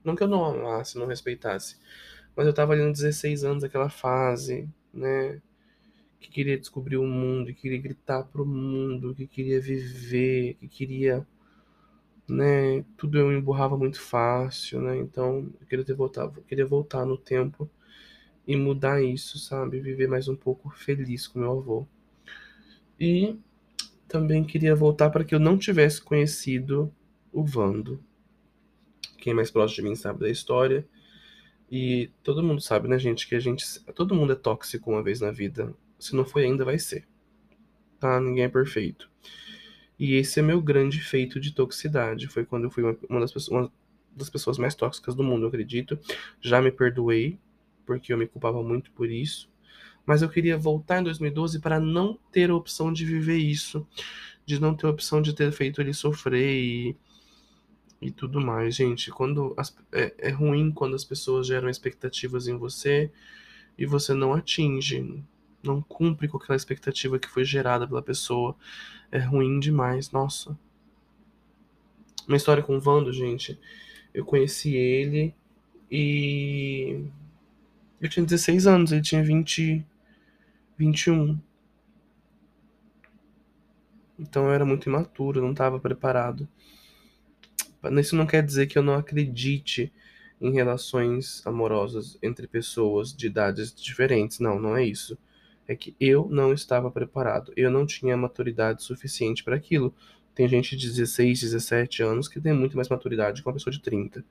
Não 0.04 0.16
que 0.16 0.24
eu 0.24 0.28
não 0.28 0.46
amasse, 0.46 0.98
não 0.98 1.08
respeitasse. 1.08 1.78
Mas 2.36 2.48
eu 2.48 2.54
tava 2.54 2.74
ali 2.74 2.84
nos 2.84 3.00
16 3.00 3.44
anos, 3.44 3.64
aquela 3.64 3.90
fase, 3.90 4.70
né? 4.94 5.42
que 6.22 6.30
queria 6.30 6.58
descobrir 6.58 6.98
o 6.98 7.06
mundo, 7.06 7.48
que 7.48 7.62
queria 7.62 7.82
gritar 7.82 8.24
pro 8.24 8.46
mundo, 8.46 9.16
que 9.16 9.26
queria 9.26 9.60
viver, 9.60 10.54
que 10.60 10.68
queria, 10.68 11.28
né, 12.32 12.86
tudo 12.98 13.18
eu 13.18 13.32
emburrava 13.32 13.78
muito 13.78 14.00
fácil, 14.00 14.82
né? 14.82 14.98
Então, 14.98 15.52
eu 15.60 15.68
queria 15.68 15.84
ter 15.84 15.94
voltado, 15.94 16.42
queria 16.44 16.66
voltar 16.66 17.06
no 17.06 17.18
tempo 17.18 17.70
e 18.48 18.56
mudar 18.56 19.04
isso, 19.04 19.38
sabe? 19.38 19.82
Viver 19.82 20.08
mais 20.08 20.28
um 20.28 20.36
pouco 20.36 20.70
feliz 20.70 21.28
com 21.28 21.40
meu 21.40 21.52
avô. 21.52 21.88
E 23.00 23.38
também 24.08 24.44
queria 24.44 24.76
voltar 24.76 25.10
para 25.10 25.24
que 25.24 25.36
eu 25.36 25.40
não 25.40 25.58
tivesse 25.58 26.02
conhecido 26.02 26.94
o 27.34 27.44
Vando. 27.44 28.04
Quem 29.18 29.32
é 29.32 29.36
mais 29.36 29.52
próximo 29.52 29.84
de 29.84 29.90
mim 29.90 29.96
sabe 29.96 30.22
da 30.22 30.30
história. 30.30 30.88
E 31.70 32.10
todo 32.24 32.44
mundo 32.44 32.62
sabe, 32.62 32.88
né, 32.88 32.98
gente, 32.98 33.28
que 33.28 33.36
a 33.36 33.40
gente. 33.40 33.66
Todo 33.94 34.16
mundo 34.16 34.34
é 34.34 34.36
tóxico 34.36 34.90
uma 34.90 35.04
vez 35.04 35.22
na 35.22 35.32
vida. 35.32 35.74
Se 36.00 36.16
não 36.16 36.26
foi 36.26 36.46
ainda, 36.46 36.66
vai 36.66 36.80
ser. 36.80 37.08
Tá? 38.00 38.20
Ninguém 38.20 38.46
é 38.46 38.50
perfeito. 38.50 39.10
E 40.02 40.16
esse 40.16 40.40
é 40.40 40.42
meu 40.42 40.60
grande 40.60 41.00
feito 41.00 41.40
de 41.40 41.54
toxicidade. 41.54 42.28
Foi 42.28 42.44
quando 42.44 42.64
eu 42.64 42.72
fui 42.72 42.84
uma 43.08 43.20
das 43.20 43.32
pessoas, 43.32 43.50
uma 43.50 43.72
das 44.16 44.32
pessoas 44.32 44.58
mais 44.58 44.74
tóxicas 44.74 45.14
do 45.14 45.24
mundo, 45.24 45.44
eu 45.44 45.50
acredito. 45.50 46.00
Já 46.42 46.60
me 46.60 46.72
perdoei, 46.72 47.38
porque 47.86 48.12
eu 48.12 48.18
me 48.18 48.26
culpava 48.26 48.64
muito 48.64 48.92
por 48.94 49.12
isso. 49.12 49.48
Mas 50.04 50.24
eu 50.24 50.30
queria 50.30 50.58
voltar 50.58 51.02
em 51.02 51.04
2012 51.04 51.60
para 51.60 51.80
não 51.80 52.18
ter 52.32 52.50
a 52.50 52.56
opção 52.56 52.92
de 52.92 53.06
viver 53.06 53.38
isso. 53.38 53.88
De 54.44 54.60
não 54.60 54.74
ter 54.76 54.88
a 54.88 54.90
opção 54.90 55.22
de 55.22 55.36
ter 55.36 55.52
feito 55.52 55.80
ele 55.80 55.94
sofrer 55.94 56.52
e 56.52 56.96
e 58.02 58.10
tudo 58.10 58.42
mais, 58.42 58.76
gente. 58.76 59.12
Quando 59.12 59.54
as, 59.56 59.78
é, 59.92 60.16
é 60.18 60.30
ruim 60.32 60.72
quando 60.72 60.96
as 60.96 61.06
pessoas 61.06 61.46
geram 61.46 61.70
expectativas 61.70 62.48
em 62.48 62.58
você 62.58 63.12
e 63.78 63.86
você 63.86 64.16
não 64.16 64.34
atinge, 64.34 65.24
não 65.64 65.82
cumpre 65.82 66.28
com 66.28 66.38
aquela 66.38 66.56
expectativa 66.56 67.20
que 67.20 67.30
foi 67.30 67.44
gerada 67.44 67.88
pela 67.88 68.02
pessoa. 68.02 68.56
É 69.12 69.20
ruim 69.20 69.60
demais, 69.60 70.12
nossa. 70.12 70.58
Uma 72.28 72.38
história 72.38 72.64
com 72.64 72.78
o 72.78 72.80
Vando, 72.80 73.12
gente. 73.12 73.60
Eu 74.14 74.26
conheci 74.26 74.76
ele 74.76 75.34
e 75.90 77.06
eu 78.00 78.10
tinha 78.10 78.26
16 78.26 78.68
anos, 78.68 78.92
ele 78.92 79.02
tinha 79.02 79.24
20 79.24 79.86
21. 80.82 81.40
Então 84.18 84.46
eu 84.46 84.52
era 84.52 84.66
muito 84.66 84.90
imaturo, 84.90 85.42
não 85.42 85.52
estava 85.52 85.80
preparado. 85.80 86.48
Isso 88.00 88.16
não 88.16 88.26
quer 88.26 88.44
dizer 88.44 88.68
que 88.68 88.78
eu 88.78 88.84
não 88.84 88.96
acredite 88.96 89.92
em 90.40 90.52
relações 90.52 91.46
amorosas 91.46 92.18
entre 92.22 92.48
pessoas 92.48 93.16
de 93.16 93.28
idades 93.28 93.74
diferentes. 93.74 94.40
Não, 94.40 94.60
não 94.60 94.76
é 94.76 94.84
isso. 94.84 95.18
É 95.72 95.76
que 95.78 95.96
eu 96.02 96.28
não 96.30 96.52
estava 96.52 96.92
preparado. 96.92 97.54
Eu 97.56 97.72
não 97.72 97.86
tinha 97.86 98.18
maturidade 98.18 98.84
suficiente 98.84 99.42
para 99.42 99.56
aquilo. 99.56 99.96
Tem 100.36 100.46
gente 100.46 100.76
de 100.76 100.90
16, 100.90 101.40
17 101.40 102.04
anos 102.04 102.28
que 102.28 102.42
tem 102.42 102.52
muito 102.52 102.76
mais 102.76 102.90
maturidade 102.90 103.42
que 103.42 103.48
uma 103.48 103.54
pessoa 103.54 103.72
de 103.72 103.82
30. 103.82 104.22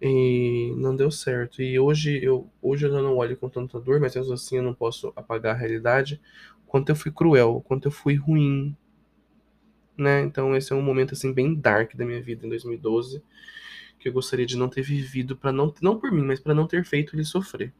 E 0.00 0.72
não 0.76 0.94
deu 0.94 1.10
certo. 1.10 1.60
E 1.60 1.80
hoje 1.80 2.22
eu, 2.22 2.48
hoje 2.62 2.86
eu 2.86 2.92
não 2.92 3.16
olho 3.16 3.36
com 3.36 3.48
tanta 3.48 3.80
dor, 3.80 3.98
mas 3.98 4.14
mesmo 4.14 4.34
assim 4.34 4.58
eu 4.58 4.62
não 4.62 4.72
posso 4.72 5.12
apagar 5.16 5.56
a 5.56 5.58
realidade. 5.58 6.20
Quanto 6.64 6.90
eu 6.90 6.96
fui 6.96 7.10
cruel, 7.10 7.60
quanto 7.66 7.88
eu 7.88 7.92
fui 7.92 8.14
ruim, 8.14 8.76
né? 9.98 10.22
Então 10.22 10.54
esse 10.54 10.72
é 10.72 10.76
um 10.76 10.82
momento 10.82 11.14
assim 11.14 11.32
bem 11.32 11.56
dark 11.56 11.96
da 11.96 12.04
minha 12.04 12.22
vida 12.22 12.46
em 12.46 12.48
2012, 12.48 13.20
que 13.98 14.08
eu 14.08 14.12
gostaria 14.12 14.46
de 14.46 14.56
não 14.56 14.68
ter 14.68 14.82
vivido 14.82 15.36
para 15.36 15.50
não 15.50 15.74
não 15.82 15.98
por 15.98 16.12
mim, 16.12 16.22
mas 16.22 16.38
para 16.38 16.54
não 16.54 16.68
ter 16.68 16.84
feito 16.84 17.16
ele 17.16 17.24
sofrer. 17.24 17.72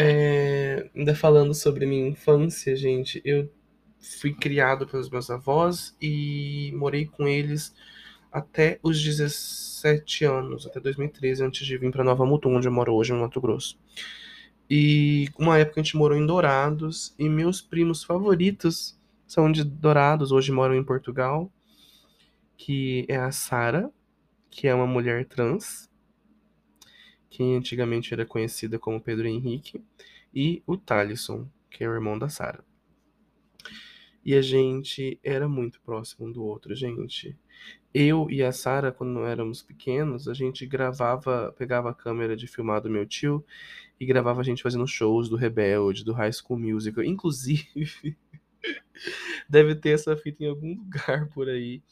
É, 0.00 0.88
ainda 0.94 1.12
falando 1.12 1.52
sobre 1.52 1.84
minha 1.84 2.06
infância, 2.06 2.76
gente, 2.76 3.20
eu 3.24 3.50
fui 3.98 4.32
criado 4.32 4.86
pelos 4.86 5.10
meus 5.10 5.28
avós 5.28 5.96
e 6.00 6.72
morei 6.76 7.04
com 7.04 7.26
eles 7.26 7.74
até 8.30 8.78
os 8.80 9.02
17 9.02 10.24
anos, 10.24 10.64
até 10.68 10.78
2013, 10.78 11.42
antes 11.42 11.66
de 11.66 11.76
vir 11.76 11.90
para 11.90 12.04
Nova 12.04 12.24
Mutum, 12.24 12.54
onde 12.54 12.68
eu 12.68 12.72
moro 12.72 12.94
hoje, 12.94 13.12
no 13.12 13.18
Mato 13.18 13.40
Grosso. 13.40 13.76
E 14.70 15.28
uma 15.36 15.58
época 15.58 15.80
a 15.80 15.82
gente 15.82 15.96
morou 15.96 16.16
em 16.16 16.24
Dourados 16.24 17.12
e 17.18 17.28
meus 17.28 17.60
primos 17.60 18.04
favoritos 18.04 18.96
são 19.26 19.50
de 19.50 19.64
Dourados, 19.64 20.30
hoje 20.30 20.52
moram 20.52 20.76
em 20.76 20.84
Portugal, 20.84 21.50
que 22.56 23.04
é 23.08 23.16
a 23.16 23.32
Sara, 23.32 23.90
que 24.48 24.68
é 24.68 24.74
uma 24.74 24.86
mulher 24.86 25.24
trans, 25.26 25.87
que 27.30 27.42
antigamente 27.42 28.12
era 28.12 28.24
conhecida 28.24 28.78
como 28.78 29.00
Pedro 29.00 29.26
Henrique, 29.26 29.82
e 30.34 30.62
o 30.66 30.76
Talisson, 30.76 31.48
que 31.70 31.84
é 31.84 31.88
o 31.88 31.94
irmão 31.94 32.18
da 32.18 32.28
Sara. 32.28 32.64
E 34.24 34.34
a 34.34 34.42
gente 34.42 35.18
era 35.22 35.48
muito 35.48 35.80
próximo 35.80 36.26
um 36.26 36.32
do 36.32 36.44
outro, 36.44 36.74
gente. 36.74 37.36
Eu 37.94 38.30
e 38.30 38.42
a 38.42 38.52
Sara, 38.52 38.92
quando 38.92 39.24
éramos 39.24 39.62
pequenos, 39.62 40.28
a 40.28 40.34
gente 40.34 40.66
gravava, 40.66 41.54
pegava 41.56 41.90
a 41.90 41.94
câmera 41.94 42.36
de 42.36 42.46
filmar 42.46 42.82
do 42.82 42.90
meu 42.90 43.06
tio 43.06 43.44
e 43.98 44.04
gravava 44.04 44.40
a 44.40 44.44
gente 44.44 44.62
fazendo 44.62 44.86
shows 44.86 45.28
do 45.28 45.36
Rebelde, 45.36 46.04
do 46.04 46.12
High 46.12 46.32
School 46.32 46.58
Musical. 46.60 47.02
Inclusive, 47.04 48.16
Deve 49.48 49.74
ter 49.74 49.90
essa 49.90 50.16
fita 50.16 50.44
em 50.44 50.48
algum 50.48 50.74
lugar 50.74 51.28
por 51.28 51.48
aí 51.48 51.82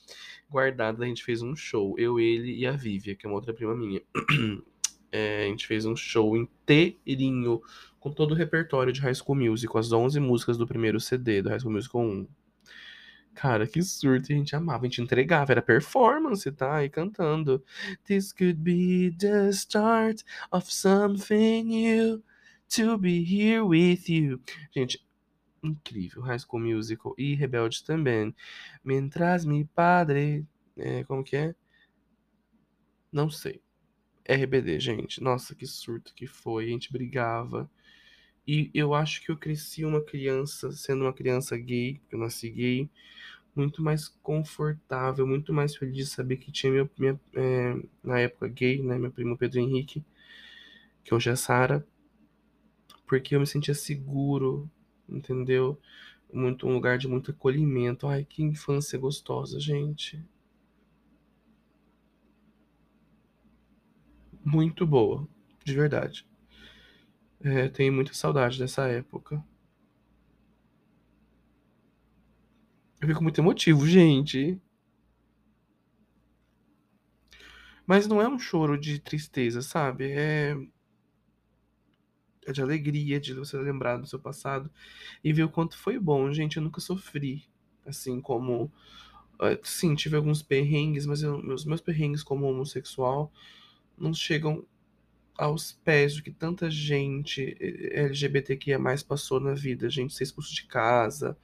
guardada. 0.48 1.04
A 1.04 1.08
gente 1.08 1.24
fez 1.24 1.42
um 1.42 1.54
show, 1.54 1.94
eu, 1.98 2.18
ele 2.20 2.54
e 2.56 2.66
a 2.66 2.72
Vívia, 2.72 3.14
que 3.14 3.26
é 3.26 3.28
uma 3.28 3.36
outra 3.36 3.54
prima 3.54 3.74
minha. 3.74 4.02
É, 5.16 5.44
a 5.44 5.46
gente 5.46 5.66
fez 5.66 5.86
um 5.86 5.96
show 5.96 6.36
inteirinho 6.36 7.62
com 7.98 8.12
todo 8.12 8.32
o 8.32 8.34
repertório 8.34 8.92
de 8.92 9.00
High 9.00 9.14
School 9.14 9.38
Musical, 9.38 9.78
as 9.78 9.90
11 9.90 10.20
músicas 10.20 10.58
do 10.58 10.66
primeiro 10.66 11.00
CD 11.00 11.40
do 11.40 11.48
High 11.48 11.58
School 11.58 11.72
Musical 11.72 12.02
1. 12.02 12.28
Cara, 13.34 13.66
que 13.66 13.82
surto, 13.82 14.30
a 14.30 14.36
gente 14.36 14.54
amava, 14.54 14.84
a 14.84 14.88
gente 14.88 15.00
entregava, 15.00 15.52
era 15.52 15.62
performance, 15.62 16.50
tá? 16.52 16.84
E 16.84 16.90
cantando. 16.90 17.64
This 18.04 18.30
could 18.30 18.60
be 18.60 19.16
the 19.18 19.48
start 19.52 20.22
of 20.52 20.70
something 20.70 21.64
new 21.64 22.22
to 22.76 22.98
be 22.98 23.24
here 23.24 23.62
with 23.62 24.08
you. 24.08 24.38
Gente, 24.70 25.02
incrível. 25.62 26.22
High 26.22 26.40
School 26.40 26.60
Musical 26.60 27.14
e 27.16 27.34
Rebelde 27.34 27.82
também. 27.84 28.34
Mientras 28.84 29.46
mi 29.46 29.64
padre. 29.64 30.46
É, 30.76 31.04
como 31.04 31.24
que 31.24 31.36
é? 31.36 31.54
Não 33.10 33.30
sei. 33.30 33.65
RBD, 34.28 34.80
gente. 34.80 35.22
Nossa, 35.22 35.54
que 35.54 35.66
surto 35.66 36.14
que 36.14 36.26
foi. 36.26 36.66
A 36.66 36.68
gente 36.68 36.92
brigava. 36.92 37.70
E 38.46 38.70
eu 38.74 38.94
acho 38.94 39.22
que 39.22 39.30
eu 39.30 39.36
cresci 39.36 39.84
uma 39.84 40.00
criança, 40.02 40.72
sendo 40.72 41.04
uma 41.04 41.12
criança 41.12 41.56
gay, 41.56 41.98
porque 41.98 42.14
eu 42.14 42.20
nasci 42.20 42.50
gay, 42.50 42.90
muito 43.54 43.82
mais 43.82 44.08
confortável, 44.08 45.26
muito 45.26 45.52
mais 45.52 45.76
feliz 45.76 45.96
de 45.96 46.06
saber 46.06 46.36
que 46.36 46.52
tinha 46.52 46.72
minha, 46.72 46.90
minha 46.98 47.20
é, 47.34 47.76
na 48.04 48.20
época 48.20 48.48
gay, 48.48 48.82
né, 48.82 48.98
meu 48.98 49.10
primo 49.10 49.36
Pedro 49.36 49.60
Henrique, 49.60 50.04
que 51.04 51.14
hoje 51.14 51.30
é 51.30 51.36
Sara, 51.36 51.86
porque 53.06 53.34
eu 53.34 53.40
me 53.40 53.46
sentia 53.46 53.74
seguro, 53.74 54.70
entendeu? 55.08 55.80
Muito 56.32 56.66
um 56.68 56.72
lugar 56.72 56.98
de 56.98 57.08
muito 57.08 57.30
acolhimento. 57.30 58.06
Ai, 58.06 58.24
que 58.24 58.42
infância 58.42 58.98
gostosa, 58.98 59.60
gente. 59.60 60.22
Muito 64.46 64.86
boa, 64.86 65.28
de 65.62 65.74
verdade. 65.74 66.24
É, 67.40 67.68
tenho 67.68 67.92
muita 67.94 68.12
saudade 68.14 68.58
dessa 68.58 68.86
época. 68.88 69.42
Eu 73.00 73.08
fico 73.08 73.22
muito 73.22 73.40
emotivo, 73.40 73.86
gente. 73.86 74.60
Mas 77.86 78.06
não 78.06 78.20
é 78.20 78.28
um 78.28 78.38
choro 78.38 78.78
de 78.78 78.98
tristeza, 78.98 79.62
sabe? 79.62 80.10
É 80.12 80.54
é 82.46 82.52
de 82.52 82.62
alegria 82.62 83.20
de 83.20 83.34
você 83.34 83.56
lembrar 83.58 83.96
do 83.96 84.06
seu 84.06 84.18
passado 84.18 84.70
e 85.22 85.32
ver 85.32 85.44
o 85.44 85.48
quanto 85.48 85.76
foi 85.76 85.98
bom. 85.98 86.32
Gente, 86.32 86.56
eu 86.56 86.62
nunca 86.62 86.80
sofri, 86.80 87.44
assim 87.84 88.20
como. 88.20 88.70
Eh, 89.42 89.60
sim, 89.64 89.94
tive 89.94 90.16
alguns 90.16 90.42
perrengues, 90.42 91.06
mas 91.06 91.22
eu, 91.22 91.42
meus, 91.42 91.64
meus 91.64 91.80
perrengues 91.80 92.22
como 92.22 92.46
homossexual 92.46 93.32
não 93.98 94.12
chegam 94.14 94.64
aos 95.36 95.72
pés 95.72 96.16
do 96.16 96.22
que 96.22 96.30
tanta 96.30 96.70
gente 96.70 97.56
eh, 97.60 98.00
LGBTQIA 98.04 98.78
mais 98.78 99.02
passou 99.02 99.38
na 99.38 99.54
vida, 99.54 99.88
gente, 99.90 100.14
ser 100.14 100.24
expulso 100.24 100.54
de 100.54 100.64
casa, 100.66 101.36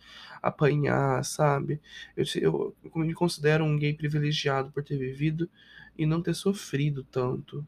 apanhar, 0.43 1.25
sabe? 1.25 1.81
Eu, 2.17 2.25
eu, 2.41 2.77
me 2.97 3.15
considero 3.15 3.65
um 3.65 3.79
gay 3.79 3.95
privilegiado 3.95 4.71
por 4.73 4.83
ter 4.83 4.97
vivido 4.97 5.49
e 5.97 6.07
não 6.07 6.23
ter 6.23 6.35
sofrido 6.35 7.05
tanto. 7.05 7.67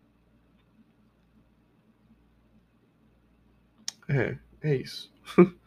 É, 4.09 4.39
é 4.63 4.77
isso. 4.77 5.13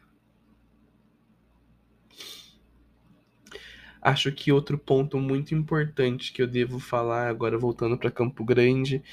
Acho 4.01 4.31
que 4.31 4.51
outro 4.51 4.77
ponto 4.77 5.19
muito 5.19 5.53
importante 5.55 6.31
que 6.31 6.41
eu 6.41 6.47
devo 6.47 6.79
falar 6.79 7.27
agora 7.27 7.57
voltando 7.57 7.97
para 7.97 8.11
Campo 8.11 8.43
Grande 8.43 9.03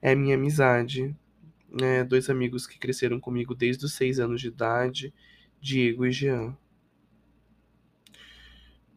é 0.00 0.14
minha 0.14 0.34
amizade. 0.34 1.14
Né? 1.70 2.04
Dois 2.04 2.28
amigos 2.28 2.66
que 2.66 2.78
cresceram 2.78 3.18
comigo 3.20 3.54
desde 3.54 3.84
os 3.84 3.94
seis 3.94 4.18
anos 4.18 4.40
de 4.40 4.48
idade, 4.48 5.14
Diego 5.60 6.06
e 6.06 6.12
Jean. 6.12 6.56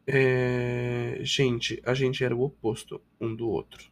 É... 0.06 1.18
Gente, 1.22 1.82
a 1.84 1.94
gente 1.94 2.22
era 2.22 2.34
o 2.34 2.42
oposto 2.42 3.00
um 3.20 3.34
do 3.34 3.48
outro. 3.48 3.90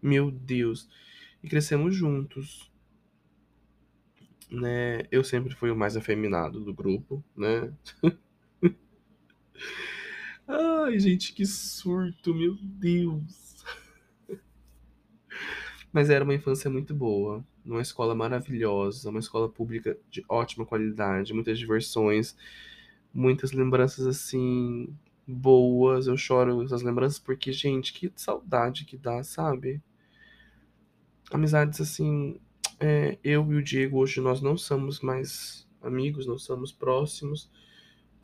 Meu 0.00 0.30
Deus. 0.30 0.88
E 1.42 1.48
crescemos 1.48 1.94
juntos 1.94 2.72
né? 4.54 5.02
Eu 5.10 5.24
sempre 5.24 5.54
fui 5.54 5.70
o 5.70 5.76
mais 5.76 5.96
afeminado 5.96 6.60
do 6.60 6.72
grupo, 6.72 7.22
né? 7.36 7.72
Ai, 10.46 10.98
gente, 10.98 11.32
que 11.32 11.46
surto, 11.46 12.34
meu 12.34 12.56
Deus. 12.60 13.64
Mas 15.92 16.10
era 16.10 16.24
uma 16.24 16.34
infância 16.34 16.68
muito 16.70 16.94
boa, 16.94 17.44
numa 17.64 17.80
escola 17.80 18.14
maravilhosa, 18.14 19.08
uma 19.10 19.20
escola 19.20 19.48
pública 19.48 19.96
de 20.10 20.24
ótima 20.28 20.66
qualidade, 20.66 21.32
muitas 21.32 21.58
diversões, 21.58 22.36
muitas 23.12 23.52
lembranças 23.52 24.06
assim 24.06 24.88
boas. 25.26 26.06
Eu 26.06 26.16
choro 26.16 26.62
essas 26.62 26.82
lembranças 26.82 27.18
porque, 27.18 27.52
gente, 27.52 27.92
que 27.92 28.12
saudade 28.16 28.84
que 28.84 28.96
dá, 28.96 29.22
sabe? 29.22 29.80
Amizades 31.30 31.80
assim, 31.80 32.38
é, 32.80 33.18
eu 33.24 33.50
e 33.52 33.56
o 33.56 33.62
Diego 33.62 33.98
hoje 33.98 34.20
nós 34.20 34.42
não 34.42 34.56
somos 34.56 35.00
mais 35.00 35.66
amigos, 35.80 36.26
não 36.26 36.38
somos 36.38 36.72
próximos 36.72 37.50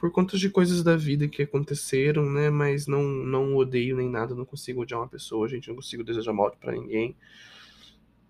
por 0.01 0.11
conta 0.11 0.39
de 0.39 0.49
coisas 0.49 0.83
da 0.83 0.97
vida 0.97 1.29
que 1.29 1.43
aconteceram, 1.43 2.25
né? 2.33 2.49
Mas 2.49 2.87
não 2.87 3.03
não 3.05 3.55
odeio 3.55 3.97
nem 3.97 4.09
nada, 4.09 4.35
não 4.35 4.47
consigo 4.47 4.81
odiar 4.81 5.01
uma 5.01 5.09
pessoa, 5.09 5.47
gente, 5.47 5.69
não 5.69 5.77
consigo 5.77 6.03
desejar 6.03 6.33
mal 6.33 6.51
para 6.59 6.73
ninguém. 6.73 7.15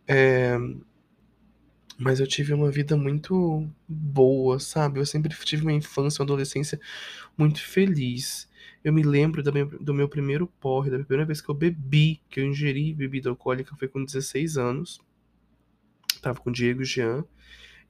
É, 0.07 0.59
mas 1.97 2.19
eu 2.19 2.27
tive 2.27 2.53
uma 2.53 2.71
vida 2.73 2.97
muito 2.97 3.71
boa, 3.89 4.59
sabe? 4.59 4.99
Eu 4.99 5.07
sempre 5.07 5.33
tive 5.45 5.63
uma 5.63 5.73
infância, 5.73 6.21
uma 6.21 6.27
adolescência 6.27 6.81
muito 7.39 7.63
feliz. 7.63 8.51
Eu 8.83 8.93
me 8.93 9.03
lembro 9.05 9.43
meu, 9.53 9.67
do 9.79 9.95
meu 9.95 10.09
primeiro 10.09 10.49
porre, 10.61 10.91
da 10.91 10.99
primeira 10.99 11.25
vez 11.25 11.41
que 11.41 11.49
eu 11.51 11.55
bebi, 11.55 12.21
que 12.29 12.41
eu 12.41 12.47
ingeri 12.47 12.93
bebida 12.95 13.31
alcoólica, 13.31 13.77
foi 13.77 13.87
com 13.87 14.05
16 14.05 14.57
anos. 14.57 15.01
Tava 16.21 16.41
com 16.41 16.51
o 16.51 16.53
Diego 16.53 16.83
e 16.83 16.85
Jean 16.85 17.25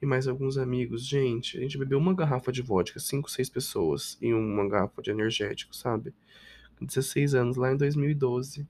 e 0.01 0.05
mais 0.05 0.27
alguns 0.27 0.57
amigos. 0.57 1.05
Gente, 1.05 1.57
a 1.57 1.61
gente 1.61 1.77
bebeu 1.77 1.99
uma 1.99 2.13
garrafa 2.13 2.51
de 2.51 2.61
vodka, 2.61 2.99
5, 2.99 3.29
6 3.29 3.49
pessoas, 3.49 4.17
e 4.21 4.33
uma 4.33 4.67
garrafa 4.67 5.01
de 5.01 5.11
energético, 5.11 5.75
sabe? 5.75 6.13
Com 6.77 6.85
16 6.85 7.35
anos, 7.35 7.55
lá 7.55 7.71
em 7.71 7.77
2012. 7.77 8.67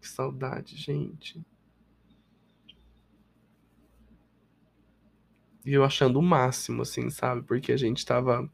Que 0.00 0.08
saudade, 0.08 0.76
gente. 0.76 1.42
E 5.64 5.72
eu 5.72 5.82
achando 5.82 6.18
o 6.18 6.22
máximo, 6.22 6.82
assim, 6.82 7.08
sabe? 7.08 7.42
Porque 7.42 7.72
a 7.72 7.76
gente 7.76 8.04
tava 8.04 8.50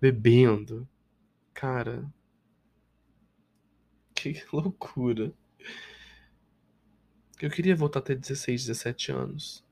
bebendo. 0.00 0.88
Cara. 1.54 2.04
Que 4.12 4.42
loucura. 4.52 5.32
Eu 7.40 7.50
queria 7.50 7.76
voltar 7.76 8.00
a 8.00 8.02
ter 8.02 8.16
16, 8.16 8.66
17 8.66 9.12
anos. 9.12 9.64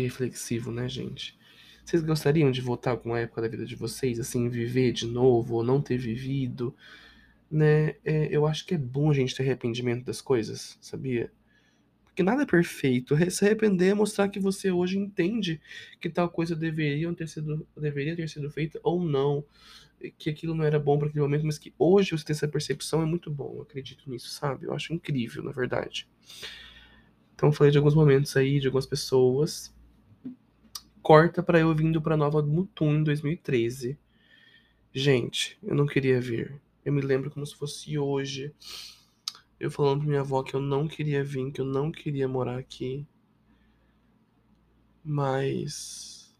Reflexivo, 0.00 0.70
né, 0.70 0.88
gente? 0.88 1.38
Vocês 1.84 2.02
gostariam 2.02 2.50
de 2.50 2.60
voltar 2.60 2.90
a 2.90 2.94
alguma 2.94 3.18
época 3.18 3.42
da 3.42 3.48
vida 3.48 3.66
de 3.66 3.74
vocês, 3.74 4.20
assim, 4.20 4.48
viver 4.48 4.92
de 4.92 5.06
novo 5.06 5.56
ou 5.56 5.64
não 5.64 5.82
ter 5.82 5.98
vivido, 5.98 6.74
né? 7.50 7.96
É, 8.04 8.28
eu 8.30 8.46
acho 8.46 8.64
que 8.64 8.74
é 8.74 8.78
bom 8.78 9.10
a 9.10 9.14
gente 9.14 9.34
ter 9.34 9.42
arrependimento 9.42 10.04
das 10.04 10.20
coisas, 10.20 10.78
sabia? 10.80 11.30
Porque 12.04 12.22
nada 12.22 12.42
é 12.42 12.46
perfeito. 12.46 13.16
Se 13.30 13.44
arrepender 13.44 13.88
é 13.88 13.94
mostrar 13.94 14.28
que 14.28 14.38
você 14.38 14.70
hoje 14.70 14.98
entende 14.98 15.60
que 15.98 16.10
tal 16.10 16.28
coisa 16.28 16.54
deveria 16.54 17.12
ter 17.14 17.26
sido, 17.26 17.66
deveria 17.76 18.14
ter 18.14 18.28
sido 18.28 18.50
feita 18.50 18.78
ou 18.82 19.02
não. 19.02 19.44
Que 20.18 20.28
aquilo 20.28 20.54
não 20.54 20.64
era 20.64 20.78
bom 20.78 20.98
para 20.98 21.08
aquele 21.08 21.22
momento, 21.22 21.46
mas 21.46 21.58
que 21.58 21.72
hoje 21.78 22.10
você 22.10 22.24
ter 22.24 22.32
essa 22.32 22.48
percepção 22.48 23.02
é 23.02 23.06
muito 23.06 23.30
bom. 23.30 23.54
Eu 23.56 23.62
acredito 23.62 24.10
nisso, 24.10 24.28
sabe? 24.28 24.66
Eu 24.66 24.74
acho 24.74 24.92
incrível, 24.92 25.42
na 25.42 25.52
verdade. 25.52 26.06
Então 27.34 27.50
falei 27.50 27.70
de 27.70 27.78
alguns 27.78 27.94
momentos 27.94 28.36
aí, 28.36 28.60
de 28.60 28.66
algumas 28.66 28.86
pessoas. 28.86 29.74
Corta 31.02 31.42
para 31.42 31.58
eu 31.58 31.74
vindo 31.74 32.00
para 32.00 32.16
Nova 32.16 32.40
Mutum 32.40 32.94
em 32.94 33.02
2013. 33.02 33.98
Gente, 34.92 35.58
eu 35.60 35.74
não 35.74 35.84
queria 35.84 36.20
vir. 36.20 36.62
Eu 36.84 36.92
me 36.92 37.00
lembro 37.00 37.28
como 37.28 37.44
se 37.44 37.56
fosse 37.56 37.98
hoje 37.98 38.54
eu 39.58 39.68
falando 39.68 40.00
pra 40.00 40.08
minha 40.08 40.20
avó 40.20 40.44
que 40.44 40.54
eu 40.54 40.60
não 40.60 40.86
queria 40.86 41.24
vir, 41.24 41.50
que 41.50 41.60
eu 41.60 41.64
não 41.64 41.90
queria 41.90 42.28
morar 42.28 42.56
aqui. 42.56 43.04
Mas. 45.04 46.32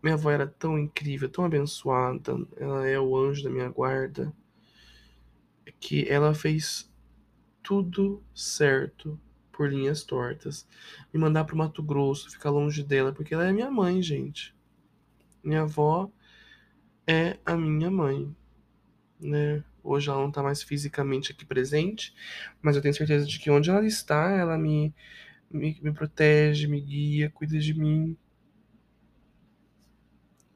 Minha 0.00 0.14
avó 0.14 0.30
era 0.30 0.46
tão 0.46 0.78
incrível, 0.78 1.28
tão 1.28 1.44
abençoada. 1.44 2.36
Ela 2.56 2.86
é 2.86 3.00
o 3.00 3.16
anjo 3.16 3.42
da 3.42 3.50
minha 3.50 3.68
guarda. 3.68 4.32
Que 5.80 6.08
ela 6.08 6.34
fez 6.34 6.88
tudo 7.62 8.22
certo 8.32 9.18
por 9.56 9.72
linhas 9.72 10.02
tortas. 10.02 10.66
Me 11.12 11.18
mandar 11.18 11.44
pro 11.44 11.56
Mato 11.56 11.82
Grosso, 11.82 12.30
ficar 12.30 12.50
longe 12.50 12.82
dela, 12.82 13.12
porque 13.12 13.34
ela 13.34 13.46
é 13.46 13.52
minha 13.52 13.70
mãe, 13.70 14.02
gente. 14.02 14.54
Minha 15.42 15.62
avó 15.62 16.10
é 17.06 17.38
a 17.44 17.56
minha 17.56 17.90
mãe, 17.90 18.34
né? 19.20 19.62
Hoje 19.82 20.08
ela 20.08 20.18
não 20.18 20.28
está 20.28 20.42
mais 20.42 20.62
fisicamente 20.62 21.32
aqui 21.32 21.44
presente, 21.44 22.14
mas 22.62 22.74
eu 22.74 22.82
tenho 22.82 22.94
certeza 22.94 23.26
de 23.26 23.38
que 23.38 23.50
onde 23.50 23.70
ela 23.70 23.86
está, 23.86 24.30
ela 24.30 24.56
me, 24.56 24.94
me, 25.50 25.78
me 25.82 25.92
protege, 25.92 26.66
me 26.66 26.80
guia, 26.80 27.30
cuida 27.30 27.58
de 27.58 27.74
mim. 27.74 28.16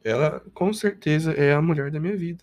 Ela, 0.03 0.41
com 0.55 0.73
certeza, 0.73 1.33
é 1.33 1.53
a 1.53 1.61
mulher 1.61 1.91
da 1.91 2.01
minha 2.01 2.17
vida. 2.17 2.43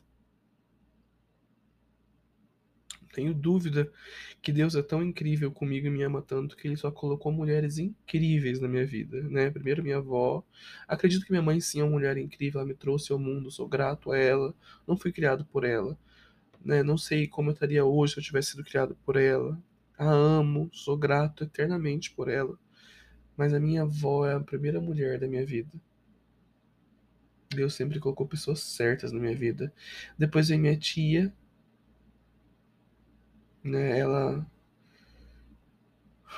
Tenho 3.15 3.33
dúvida 3.33 3.89
que 4.41 4.51
Deus 4.51 4.75
é 4.75 4.81
tão 4.81 5.01
incrível 5.01 5.51
comigo 5.51 5.87
e 5.87 5.89
me 5.89 6.03
ama 6.03 6.21
tanto 6.21 6.55
que 6.55 6.67
ele 6.67 6.75
só 6.75 6.91
colocou 6.91 7.31
mulheres 7.31 7.77
incríveis 7.77 8.59
na 8.59 8.67
minha 8.67 8.85
vida, 8.85 9.21
né? 9.23 9.49
Primeiro 9.49 9.81
minha 9.81 9.97
avó. 9.97 10.43
Acredito 10.87 11.25
que 11.25 11.31
minha 11.31 11.41
mãe 11.41 11.59
sim 11.61 11.79
é 11.79 11.83
uma 11.83 11.93
mulher 11.93 12.17
incrível, 12.17 12.59
ela 12.59 12.67
me 12.67 12.75
trouxe 12.75 13.11
ao 13.13 13.19
mundo, 13.19 13.49
sou 13.49 13.67
grato 13.67 14.11
a 14.11 14.17
ela. 14.17 14.53
Não 14.85 14.97
fui 14.97 15.11
criado 15.11 15.45
por 15.45 15.63
ela, 15.63 15.97
né? 16.63 16.83
Não 16.83 16.97
sei 16.97 17.27
como 17.27 17.49
eu 17.49 17.53
estaria 17.53 17.85
hoje 17.85 18.13
se 18.13 18.19
eu 18.19 18.23
tivesse 18.23 18.51
sido 18.51 18.63
criado 18.63 18.97
por 19.05 19.15
ela. 19.15 19.57
A 19.97 20.11
amo, 20.11 20.69
sou 20.73 20.97
grato 20.97 21.43
eternamente 21.43 22.11
por 22.11 22.29
ela. 22.29 22.57
Mas 23.37 23.53
a 23.53 23.59
minha 23.59 23.83
avó 23.83 24.27
é 24.27 24.35
a 24.35 24.39
primeira 24.39 24.81
mulher 24.81 25.19
da 25.19 25.27
minha 25.27 25.45
vida. 25.45 25.71
Deus 27.49 27.73
sempre 27.73 27.99
colocou 27.99 28.27
pessoas 28.27 28.59
certas 28.59 29.11
na 29.11 29.19
minha 29.19 29.35
vida. 29.35 29.73
Depois 30.17 30.49
vem 30.49 30.59
minha 30.59 30.77
tia, 30.77 31.33
né? 33.65 33.99
Ela 33.99 34.45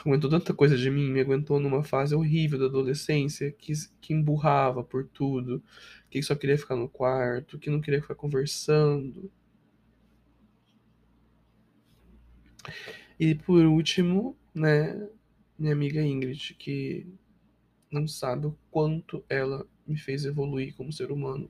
aguentou 0.06 0.30
tanta 0.30 0.54
coisa 0.54 0.78
de 0.78 0.90
mim, 0.90 1.12
me 1.12 1.20
aguentou 1.22 1.60
numa 1.60 1.84
fase 1.84 2.16
horrível 2.16 2.60
da 2.60 2.66
adolescência, 2.66 3.52
que, 3.52 3.74
que 4.02 4.14
emburrava 4.14 4.84
por 4.84 5.06
tudo, 5.08 5.62
que 6.10 6.22
só 6.24 6.36
queria 6.36 6.58
ficar 6.58 6.76
no 6.76 6.90
quarto, 6.90 7.60
que 7.60 7.70
não 7.70 7.82
queria 7.82 8.02
ficar 8.02 8.16
conversando, 8.16 9.32
E 13.20 13.34
por 13.34 13.66
último, 13.66 14.38
né, 14.54 15.10
minha 15.58 15.74
amiga 15.74 16.02
Ingrid, 16.02 16.54
que 16.54 17.08
não 17.92 18.08
sabe 18.08 18.46
o 18.48 18.58
quanto 18.70 19.24
ela 19.28 19.66
me 19.88 19.98
fez 19.98 20.24
evoluir 20.26 20.76
como 20.76 20.94
ser 20.94 21.12
humano. 21.12 21.50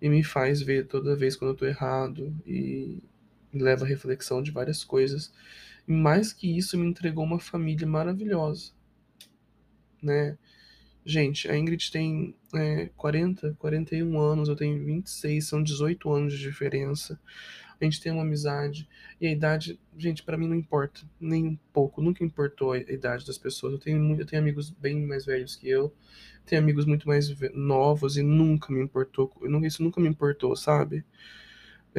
E 0.00 0.08
me 0.08 0.22
faz 0.22 0.62
ver 0.62 0.86
toda 0.86 1.16
vez 1.16 1.36
quando 1.36 1.50
eu 1.50 1.56
tô 1.56 1.66
errado 1.66 2.34
e 2.46 3.02
me 3.52 3.62
leva 3.62 3.84
à 3.84 3.88
reflexão 3.88 4.42
de 4.42 4.50
várias 4.50 4.84
coisas. 4.84 5.32
E 5.86 5.92
mais 5.92 6.32
que 6.32 6.56
isso, 6.56 6.78
me 6.78 6.86
entregou 6.86 7.24
uma 7.24 7.40
família 7.40 7.86
maravilhosa, 7.86 8.72
né? 10.02 10.36
Gente, 11.04 11.50
a 11.50 11.56
Ingrid 11.56 11.90
tem 11.90 12.36
é, 12.54 12.90
40, 12.96 13.56
41 13.58 14.20
anos, 14.20 14.48
eu 14.48 14.56
tenho 14.56 14.84
26, 14.84 15.46
são 15.46 15.62
18 15.62 16.12
anos 16.12 16.34
de 16.34 16.40
diferença 16.40 17.18
a 17.80 17.84
gente 17.84 18.00
tem 18.00 18.12
uma 18.12 18.22
amizade. 18.22 18.88
E 19.20 19.26
a 19.26 19.30
idade, 19.30 19.78
gente, 19.96 20.22
para 20.22 20.36
mim 20.36 20.48
não 20.48 20.56
importa, 20.56 21.00
nem 21.20 21.46
um 21.46 21.58
pouco. 21.72 22.02
Nunca 22.02 22.24
importou 22.24 22.72
a 22.72 22.78
idade 22.78 23.24
das 23.24 23.38
pessoas. 23.38 23.72
Eu 23.72 23.78
tenho, 23.78 24.20
eu 24.20 24.26
tenho 24.26 24.42
amigos 24.42 24.70
bem 24.70 25.06
mais 25.06 25.24
velhos 25.24 25.54
que 25.54 25.68
eu, 25.68 25.92
tenho 26.44 26.60
amigos 26.60 26.84
muito 26.84 27.06
mais 27.06 27.28
novos 27.54 28.16
e 28.16 28.22
nunca 28.22 28.72
me 28.72 28.82
importou. 28.82 29.32
Isso 29.62 29.82
nunca 29.82 30.00
me 30.00 30.08
importou, 30.08 30.56
sabe? 30.56 31.04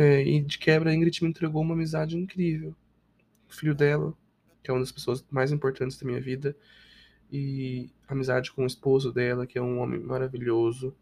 É, 0.02 0.24
e 0.24 0.40
de 0.40 0.58
quebra, 0.58 0.92
a 0.92 0.96
Ingrid 0.96 1.22
me 1.22 1.30
entregou 1.30 1.62
uma 1.62 1.74
amizade 1.74 2.16
incrível. 2.16 2.74
O 3.50 3.54
filho 3.54 3.76
dela, 3.76 4.14
que 4.64 4.72
é 4.72 4.74
uma 4.74 4.80
das 4.80 4.94
pessoas 4.94 5.26
mais 5.30 5.52
importantes 5.52 5.98
da 5.98 6.08
minha 6.08 6.22
vida, 6.22 6.56
e 7.30 7.92
amizade 8.08 8.50
com 8.50 8.64
o 8.64 8.66
esposo 8.66 9.12
dela, 9.12 9.46
que 9.46 9.58
é 9.58 9.62
um 9.62 9.78
homem 9.80 10.00
maravilhoso, 10.00 10.96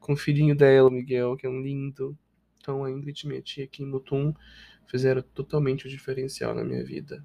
com 0.00 0.14
o 0.14 0.16
filhinho 0.16 0.56
dela, 0.56 0.90
Miguel, 0.90 1.36
que 1.36 1.46
é 1.46 1.48
um 1.48 1.62
lindo, 1.62 2.18
então 2.60 2.82
a 2.82 2.90
Ingrid 2.90 3.22
e 3.22 3.28
minha 3.28 3.40
tia 3.40 3.62
aqui 3.62 3.84
em 3.84 3.86
Mutum 3.86 4.34
fizeram 4.88 5.22
totalmente 5.22 5.86
o 5.86 5.88
diferencial 5.88 6.52
na 6.52 6.64
minha 6.64 6.84
vida. 6.84 7.24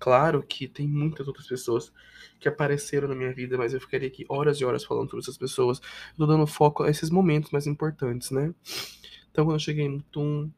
Claro 0.00 0.42
que 0.42 0.66
tem 0.66 0.88
muitas 0.88 1.28
outras 1.28 1.46
pessoas 1.46 1.92
que 2.40 2.48
apareceram 2.48 3.06
na 3.06 3.14
minha 3.14 3.32
vida, 3.32 3.56
mas 3.56 3.72
eu 3.72 3.80
ficaria 3.80 4.08
aqui 4.08 4.26
horas 4.28 4.60
e 4.60 4.64
horas 4.64 4.84
falando 4.84 5.10
sobre 5.10 5.22
essas 5.22 5.38
pessoas. 5.38 5.80
Dando 6.18 6.44
foco 6.44 6.82
a 6.82 6.90
esses 6.90 7.08
momentos 7.08 7.52
mais 7.52 7.68
importantes, 7.68 8.32
né? 8.32 8.52
Então, 9.36 9.44
quando 9.44 9.56
eu 9.56 9.60
cheguei 9.60 9.84
em 9.84 9.90
Mutum, 9.90 10.50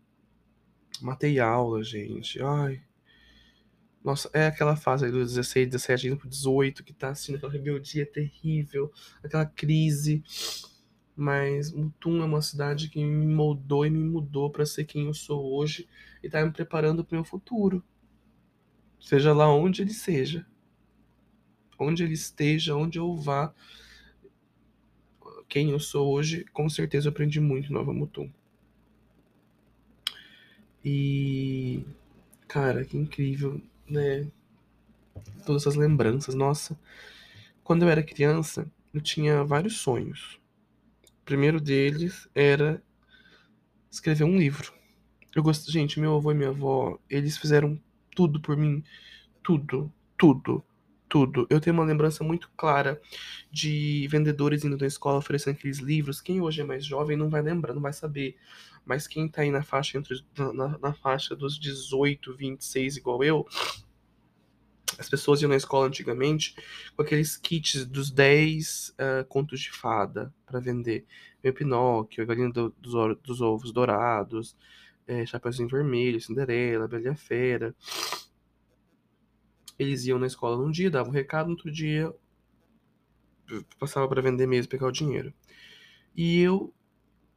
matei 1.00 1.40
aula, 1.40 1.82
gente. 1.82 2.40
Ai. 2.40 2.80
Nossa, 4.04 4.30
é 4.32 4.46
aquela 4.46 4.76
fase 4.76 5.04
aí 5.04 5.10
dos 5.10 5.34
16, 5.34 5.66
17, 5.70 6.06
indo 6.06 6.16
pro 6.16 6.28
18, 6.28 6.84
que 6.84 6.92
tá 6.92 7.08
assim, 7.08 7.34
aquela 7.34 7.50
rebeldia 7.50 8.06
terrível, 8.06 8.92
aquela 9.20 9.44
crise. 9.44 10.22
Mas 11.16 11.72
Mutum 11.72 12.22
é 12.22 12.24
uma 12.24 12.40
cidade 12.40 12.88
que 12.88 13.04
me 13.04 13.26
moldou 13.26 13.84
e 13.84 13.90
me 13.90 13.98
mudou 13.98 14.48
para 14.48 14.64
ser 14.64 14.84
quem 14.84 15.06
eu 15.06 15.14
sou 15.14 15.56
hoje 15.56 15.88
e 16.22 16.30
tá 16.30 16.44
me 16.46 16.52
preparando 16.52 17.04
pro 17.04 17.16
meu 17.16 17.24
futuro. 17.24 17.82
Seja 19.00 19.32
lá 19.32 19.52
onde 19.52 19.82
ele 19.82 19.92
seja. 19.92 20.46
Onde 21.76 22.04
ele 22.04 22.14
esteja, 22.14 22.76
onde 22.76 23.00
eu 23.00 23.12
vá, 23.16 23.52
quem 25.48 25.70
eu 25.70 25.80
sou 25.80 26.12
hoje, 26.12 26.44
com 26.52 26.68
certeza 26.68 27.08
eu 27.08 27.10
aprendi 27.10 27.40
muito 27.40 27.70
em 27.70 27.74
Nova 27.74 27.92
Mutum. 27.92 28.30
E. 30.90 31.84
Cara, 32.48 32.82
que 32.82 32.96
incrível, 32.96 33.60
né? 33.86 34.26
Todas 35.44 35.62
essas 35.62 35.74
lembranças. 35.74 36.34
Nossa, 36.34 36.78
quando 37.62 37.82
eu 37.82 37.90
era 37.90 38.02
criança, 38.02 38.66
eu 38.94 39.02
tinha 39.02 39.44
vários 39.44 39.76
sonhos. 39.76 40.40
O 41.20 41.24
primeiro 41.26 41.60
deles 41.60 42.26
era 42.34 42.82
escrever 43.90 44.24
um 44.24 44.38
livro. 44.38 44.72
Eu 45.36 45.42
gosto, 45.42 45.70
gente, 45.70 46.00
meu 46.00 46.16
avô 46.16 46.32
e 46.32 46.34
minha 46.34 46.48
avó, 46.48 46.98
eles 47.10 47.36
fizeram 47.36 47.78
tudo 48.16 48.40
por 48.40 48.56
mim, 48.56 48.82
tudo, 49.42 49.92
tudo, 50.16 50.64
tudo. 51.08 51.46
Eu 51.50 51.60
tenho 51.60 51.74
uma 51.74 51.84
lembrança 51.84 52.22
muito 52.22 52.50
clara 52.56 53.00
de 53.50 54.06
vendedores 54.10 54.64
indo 54.64 54.76
na 54.76 54.86
escola 54.86 55.18
oferecendo 55.18 55.56
aqueles 55.56 55.78
livros. 55.78 56.20
Quem 56.20 56.40
hoje 56.40 56.60
é 56.60 56.64
mais 56.64 56.84
jovem 56.84 57.16
não 57.16 57.28
vai 57.28 57.42
lembrar, 57.42 57.74
não 57.74 57.82
vai 57.82 57.92
saber. 57.92 58.36
Mas 58.84 59.06
quem 59.06 59.28
tá 59.28 59.42
aí 59.42 59.50
na 59.50 59.62
faixa 59.62 59.98
entre 59.98 60.22
na, 60.54 60.78
na 60.78 60.92
faixa 60.92 61.36
dos 61.36 61.58
18, 61.58 62.34
26, 62.34 62.96
igual 62.96 63.22
eu, 63.22 63.46
as 64.98 65.08
pessoas 65.08 65.40
iam 65.42 65.48
na 65.48 65.56
escola 65.56 65.86
antigamente 65.86 66.54
com 66.96 67.02
aqueles 67.02 67.36
kits 67.36 67.84
dos 67.84 68.10
10 68.10 68.90
uh, 68.90 69.24
contos 69.28 69.60
de 69.60 69.70
fada 69.70 70.32
para 70.46 70.60
vender. 70.60 71.06
Meu 71.42 71.52
Pinóquio, 71.52 72.22
a 72.22 72.26
Galinha 72.26 72.50
do, 72.50 72.74
dos, 72.78 73.18
dos, 73.22 73.40
Ovos 73.40 73.72
Dourados, 73.72 74.56
é, 75.06 75.24
Chapeuzinho 75.24 75.68
Vermelho, 75.68 76.20
Cinderela, 76.20 76.88
Bela 76.88 77.14
Fera. 77.14 77.74
Eles 79.78 80.04
iam 80.06 80.18
na 80.18 80.26
escola 80.26 80.56
num 80.56 80.70
dia, 80.70 80.90
davam 80.90 81.10
um 81.10 81.14
recado, 81.14 81.46
no 81.46 81.52
outro 81.52 81.70
dia 81.70 82.12
passava 83.78 84.08
para 84.08 84.20
vender 84.20 84.46
mesmo, 84.46 84.70
pegar 84.70 84.86
o 84.86 84.92
dinheiro. 84.92 85.32
E 86.14 86.40
eu 86.40 86.72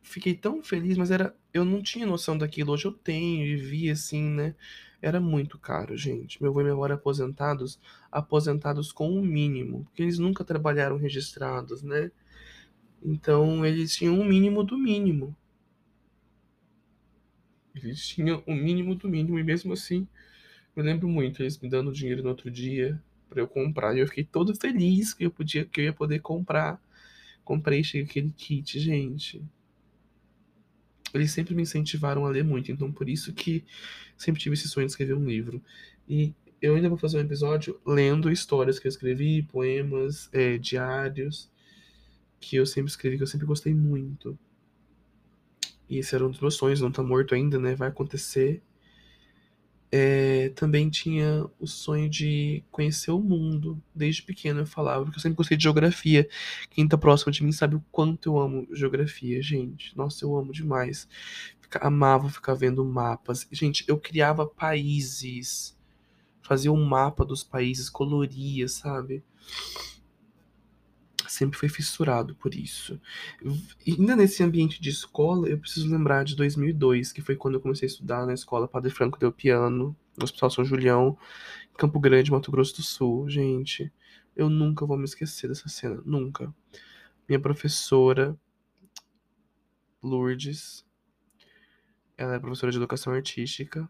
fiquei 0.01 0.33
tão 0.33 0.63
feliz, 0.63 0.97
mas 0.97 1.11
era 1.11 1.35
eu 1.53 1.63
não 1.63 1.81
tinha 1.81 2.05
noção 2.05 2.37
daquilo. 2.37 2.71
Hoje 2.73 2.85
eu 2.85 2.91
tenho 2.91 3.45
e 3.45 3.55
vi 3.55 3.89
assim, 3.89 4.23
né? 4.23 4.55
Era 5.01 5.19
muito 5.19 5.57
caro, 5.57 5.97
gente. 5.97 6.41
Meu 6.41 6.51
avô 6.51 6.61
e 6.61 6.63
minha 6.63 6.73
avó 6.73 6.85
eram 6.85 6.95
aposentados, 6.95 7.79
aposentados 8.11 8.91
com 8.91 9.09
o 9.09 9.19
um 9.19 9.21
mínimo, 9.21 9.83
porque 9.85 10.03
eles 10.03 10.19
nunca 10.19 10.43
trabalharam 10.43 10.97
registrados, 10.97 11.81
né? 11.81 12.11
Então 13.03 13.65
eles 13.65 13.95
tinham 13.95 14.17
o 14.17 14.21
um 14.21 14.25
mínimo 14.25 14.63
do 14.63 14.77
mínimo. 14.77 15.35
Eles 17.75 18.05
tinham 18.05 18.43
o 18.45 18.53
mínimo 18.53 18.95
do 18.95 19.09
mínimo 19.09 19.39
e 19.39 19.43
mesmo 19.43 19.73
assim, 19.73 20.07
me 20.75 20.83
lembro 20.83 21.07
muito 21.07 21.41
eles 21.41 21.59
me 21.59 21.69
dando 21.69 21.91
dinheiro 21.91 22.23
no 22.23 22.29
outro 22.29 22.49
dia 22.49 23.01
para 23.29 23.41
eu 23.41 23.47
comprar. 23.47 23.95
E 23.95 23.99
eu 23.99 24.07
fiquei 24.07 24.23
todo 24.23 24.55
feliz 24.55 25.13
que 25.13 25.25
eu 25.25 25.31
podia 25.31 25.65
que 25.65 25.81
eu 25.81 25.85
ia 25.85 25.93
poder 25.93 26.19
comprar. 26.19 26.81
Comprei 27.43 27.81
aquele 27.81 28.31
kit, 28.31 28.79
gente 28.79 29.43
eles 31.13 31.31
sempre 31.31 31.53
me 31.53 31.63
incentivaram 31.63 32.25
a 32.25 32.29
ler 32.29 32.43
muito, 32.43 32.71
então 32.71 32.91
por 32.91 33.09
isso 33.09 33.33
que 33.33 33.63
sempre 34.17 34.41
tive 34.41 34.53
esse 34.53 34.67
sonho 34.67 34.85
de 34.85 34.91
escrever 34.91 35.13
um 35.13 35.25
livro. 35.25 35.61
E 36.07 36.33
eu 36.61 36.75
ainda 36.75 36.89
vou 36.89 36.97
fazer 36.97 37.17
um 37.17 37.21
episódio 37.21 37.79
lendo 37.85 38.31
histórias 38.31 38.79
que 38.79 38.87
eu 38.87 38.89
escrevi, 38.89 39.43
poemas, 39.43 40.29
é, 40.31 40.57
diários, 40.57 41.49
que 42.39 42.55
eu 42.55 42.65
sempre 42.65 42.89
escrevi, 42.89 43.17
que 43.17 43.23
eu 43.23 43.27
sempre 43.27 43.47
gostei 43.47 43.73
muito. 43.73 44.37
E 45.89 45.97
esse 45.97 46.15
era 46.15 46.25
um 46.25 46.31
dos 46.31 46.39
meus 46.39 46.55
sonhos, 46.55 46.79
não 46.79 46.91
tá 46.91 47.03
morto 47.03 47.35
ainda, 47.35 47.59
né? 47.59 47.75
Vai 47.75 47.89
acontecer. 47.89 48.61
É, 49.91 50.49
também 50.55 50.89
tinha 50.89 51.45
o 51.59 51.67
sonho 51.67 52.09
de 52.09 52.63
conhecer 52.71 53.11
o 53.11 53.19
mundo. 53.19 53.81
Desde 53.93 54.23
pequeno 54.23 54.61
eu 54.61 54.65
falava, 54.65 55.03
porque 55.03 55.17
eu 55.17 55.21
sempre 55.21 55.35
gostei 55.35 55.57
de 55.57 55.63
geografia. 55.63 56.27
Quem 56.69 56.87
tá 56.87 56.97
próximo 56.97 57.31
de 57.31 57.43
mim 57.43 57.51
sabe 57.51 57.75
o 57.75 57.83
quanto 57.91 58.29
eu 58.29 58.39
amo 58.39 58.67
geografia, 58.73 59.41
gente. 59.41 59.95
Nossa, 59.97 60.23
eu 60.23 60.35
amo 60.37 60.53
demais. 60.53 61.07
Fica, 61.61 61.79
amava 61.85 62.29
ficar 62.29 62.53
vendo 62.53 62.83
mapas. 62.85 63.47
Gente, 63.51 63.83
eu 63.87 63.97
criava 63.97 64.45
países. 64.47 65.77
Fazia 66.41 66.71
um 66.71 66.83
mapa 66.85 67.25
dos 67.25 67.43
países, 67.43 67.89
coloria, 67.89 68.67
sabe? 68.67 69.23
Sempre 71.31 71.57
foi 71.57 71.69
fissurado 71.69 72.35
por 72.35 72.53
isso. 72.53 72.99
E 73.85 73.93
ainda 73.93 74.15
nesse 74.15 74.43
ambiente 74.43 74.81
de 74.81 74.89
escola, 74.89 75.47
eu 75.47 75.57
preciso 75.57 75.89
lembrar 75.89 76.23
de 76.23 76.35
2002, 76.35 77.11
que 77.11 77.21
foi 77.21 77.35
quando 77.35 77.55
eu 77.55 77.61
comecei 77.61 77.87
a 77.87 77.91
estudar 77.91 78.25
na 78.25 78.33
escola 78.33 78.67
Padre 78.67 78.91
Franco 78.91 79.17
Del 79.17 79.31
Piano, 79.31 79.95
no 80.17 80.23
Hospital 80.23 80.49
São 80.49 80.65
Julião, 80.65 81.17
Campo 81.77 81.99
Grande, 81.99 82.31
Mato 82.31 82.51
Grosso 82.51 82.75
do 82.75 82.83
Sul. 82.83 83.29
Gente, 83.29 83.91
eu 84.35 84.49
nunca 84.49 84.85
vou 84.85 84.97
me 84.97 85.05
esquecer 85.05 85.47
dessa 85.47 85.69
cena, 85.69 86.01
nunca. 86.05 86.53
Minha 87.27 87.39
professora, 87.39 88.37
Lourdes, 90.03 90.85
ela 92.17 92.35
é 92.35 92.39
professora 92.39 92.71
de 92.71 92.77
educação 92.77 93.13
artística, 93.13 93.89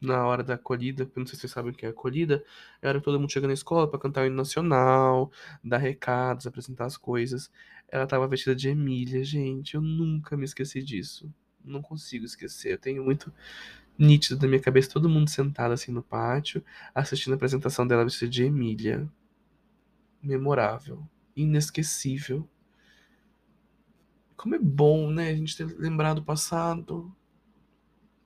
na 0.00 0.26
hora 0.26 0.42
da 0.42 0.54
acolhida, 0.54 1.04
porque 1.04 1.18
não 1.18 1.26
sei 1.26 1.36
se 1.36 1.42
vocês 1.42 1.52
sabem 1.52 1.72
o 1.72 1.74
que 1.74 1.86
é 1.86 1.88
acolhida, 1.88 2.44
é 2.82 2.86
a 2.86 2.90
hora 2.90 2.98
que 2.98 3.04
todo 3.04 3.18
mundo 3.18 3.32
chega 3.32 3.46
na 3.46 3.54
escola 3.54 3.88
para 3.88 3.98
cantar 3.98 4.22
o 4.22 4.26
hino 4.26 4.36
nacional, 4.36 5.30
dar 5.62 5.78
recados, 5.78 6.46
apresentar 6.46 6.86
as 6.86 6.96
coisas. 6.96 7.50
Ela 7.88 8.06
tava 8.06 8.28
vestida 8.28 8.54
de 8.54 8.68
Emília, 8.68 9.24
gente, 9.24 9.74
eu 9.74 9.80
nunca 9.80 10.36
me 10.36 10.44
esqueci 10.44 10.82
disso. 10.82 11.32
Não 11.64 11.82
consigo 11.82 12.24
esquecer. 12.24 12.72
Eu 12.72 12.78
tenho 12.78 13.04
muito 13.04 13.32
nítido 13.98 14.40
na 14.42 14.48
minha 14.48 14.60
cabeça 14.60 14.90
todo 14.90 15.08
mundo 15.08 15.30
sentado 15.30 15.72
assim 15.72 15.90
no 15.90 16.02
pátio, 16.02 16.64
assistindo 16.94 17.32
a 17.32 17.36
apresentação 17.36 17.86
dela 17.86 18.04
vestida 18.04 18.30
de 18.30 18.44
Emília. 18.44 19.08
Memorável, 20.22 21.06
inesquecível. 21.34 22.48
Como 24.36 24.54
é 24.54 24.58
bom, 24.58 25.10
né, 25.10 25.30
a 25.30 25.34
gente 25.34 25.56
ter 25.56 25.64
lembrado 25.78 26.16
do 26.16 26.24
passado. 26.24 27.14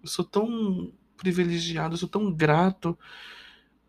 Eu 0.02 0.08
sou 0.08 0.24
tão 0.24 0.92
privilegiado, 1.20 1.94
eu 1.94 1.98
sou 1.98 2.08
tão 2.08 2.32
grato. 2.32 2.98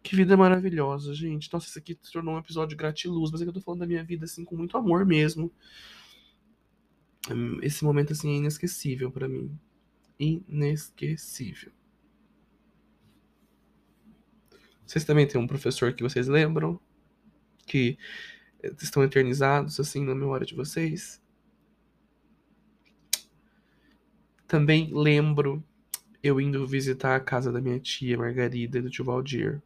Que 0.04 0.16
vida 0.16 0.36
maravilhosa, 0.36 1.14
gente. 1.14 1.52
Nossa, 1.54 1.68
isso 1.68 1.80
aqui 1.80 1.98
se 2.02 2.12
tornou 2.12 2.36
um 2.36 2.40
episódio 2.40 2.76
gratiluz, 2.76 3.32
mas 3.32 3.40
é 3.40 3.46
que 3.46 3.50
eu 3.50 3.54
tô 3.54 3.62
falando 3.62 3.82
da 3.82 3.88
minha 3.88 4.04
vida, 4.04 4.26
assim, 4.26 4.44
com 4.44 4.58
muito 4.58 4.76
amor 4.78 5.06
mesmo. 5.06 5.52
Esse 7.62 7.84
momento, 7.84 8.14
assim, 8.14 8.34
é 8.34 8.38
inesquecível 8.38 9.12
para 9.12 9.30
mim. 9.30 9.58
Inesquecível. 10.20 11.72
Vocês 14.86 15.06
também 15.06 15.28
têm 15.28 15.40
um 15.40 15.48
professor 15.48 15.94
que 15.94 16.04
vocês 16.04 16.28
lembram? 16.28 16.80
Que 17.66 17.98
estão 18.82 19.04
eternizados, 19.04 19.80
assim, 19.80 20.04
na 20.04 20.16
memória 20.16 20.46
de 20.46 20.56
vocês? 20.56 21.22
Também 24.48 24.92
lembro 24.92 25.64
eu 26.24 26.40
indo 26.40 26.66
visitar 26.68 27.16
a 27.16 27.20
casa 27.20 27.52
da 27.52 27.62
minha 27.62 27.80
tia 27.80 28.18
Margarida 28.18 28.78
e 28.78 28.82
do 28.82 28.90
tio 28.90 29.06
Valdir. 29.06 29.62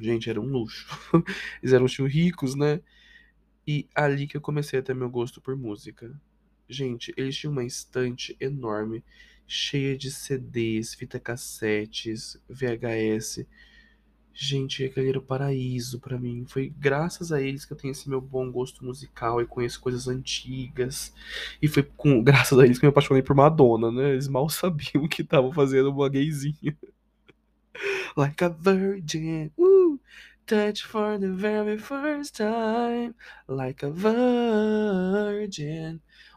Gente, 0.00 0.28
era 0.28 0.40
um 0.40 0.44
luxo. 0.44 0.86
Eles 1.62 1.72
eram 1.72 1.86
tio 1.86 2.06
ricos, 2.06 2.54
né? 2.54 2.80
E 3.66 3.88
ali 3.94 4.26
que 4.26 4.36
eu 4.36 4.40
comecei 4.40 4.78
a 4.78 4.82
ter 4.82 4.94
meu 4.94 5.08
gosto 5.08 5.40
por 5.40 5.56
música. 5.56 6.12
Gente, 6.68 7.12
eles 7.16 7.36
tinham 7.36 7.52
uma 7.52 7.64
estante 7.64 8.36
enorme, 8.40 9.04
cheia 9.46 9.96
de 9.96 10.10
CDs, 10.10 10.94
fita 10.94 11.20
cassetes, 11.20 12.40
VHS. 12.48 13.46
Gente, 14.34 14.84
aquele 14.84 15.10
era 15.10 15.18
o 15.18 15.22
paraíso 15.22 16.00
para 16.00 16.18
mim. 16.18 16.44
Foi 16.46 16.72
graças 16.78 17.30
a 17.32 17.40
eles 17.40 17.64
que 17.64 17.72
eu 17.72 17.76
tenho 17.76 17.92
esse 17.92 18.08
meu 18.08 18.20
bom 18.20 18.50
gosto 18.50 18.84
musical 18.84 19.40
e 19.42 19.46
conheço 19.46 19.80
coisas 19.80 20.08
antigas. 20.08 21.12
E 21.60 21.68
foi 21.68 21.82
com 21.82 22.22
graças 22.22 22.58
a 22.58 22.64
eles 22.64 22.78
que 22.78 22.86
eu 22.86 22.88
me 22.88 22.92
apaixonei 22.92 23.22
por 23.22 23.36
Madonna, 23.36 23.92
né? 23.92 24.12
Eles 24.12 24.28
mal 24.28 24.48
sabiam 24.50 25.06
que 25.06 25.22
estavam 25.22 25.52
fazendo 25.52 25.90
uma 25.90 26.08
gayzinha. 26.08 26.76
like 28.16 28.42
a 28.42 28.48
virgin, 28.48 29.50
uh, 29.58 29.98
touch 30.46 30.84
for 30.84 31.18
the 31.18 31.30
very 31.30 31.78
first 31.78 32.36
time, 32.36 33.14
like 33.48 33.82
a 33.82 33.90
virgin, 33.90 35.20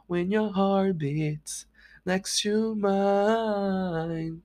when 0.07 0.31
your 0.31 0.51
heart 0.53 0.97
beats 0.97 1.67
next 2.05 2.41
to 2.41 2.75
mine. 2.75 4.41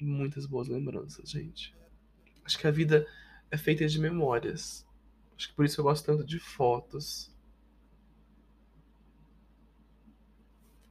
Muitas 0.00 0.46
boas 0.46 0.68
lembranças, 0.68 1.30
gente. 1.30 1.74
Acho 2.50 2.58
que 2.58 2.66
a 2.66 2.72
vida 2.72 3.06
é 3.48 3.56
feita 3.56 3.86
de 3.86 4.00
memórias. 4.00 4.84
Acho 5.36 5.50
que 5.50 5.54
por 5.54 5.64
isso 5.64 5.80
eu 5.80 5.84
gosto 5.84 6.04
tanto 6.04 6.24
de 6.24 6.40
fotos. 6.40 7.32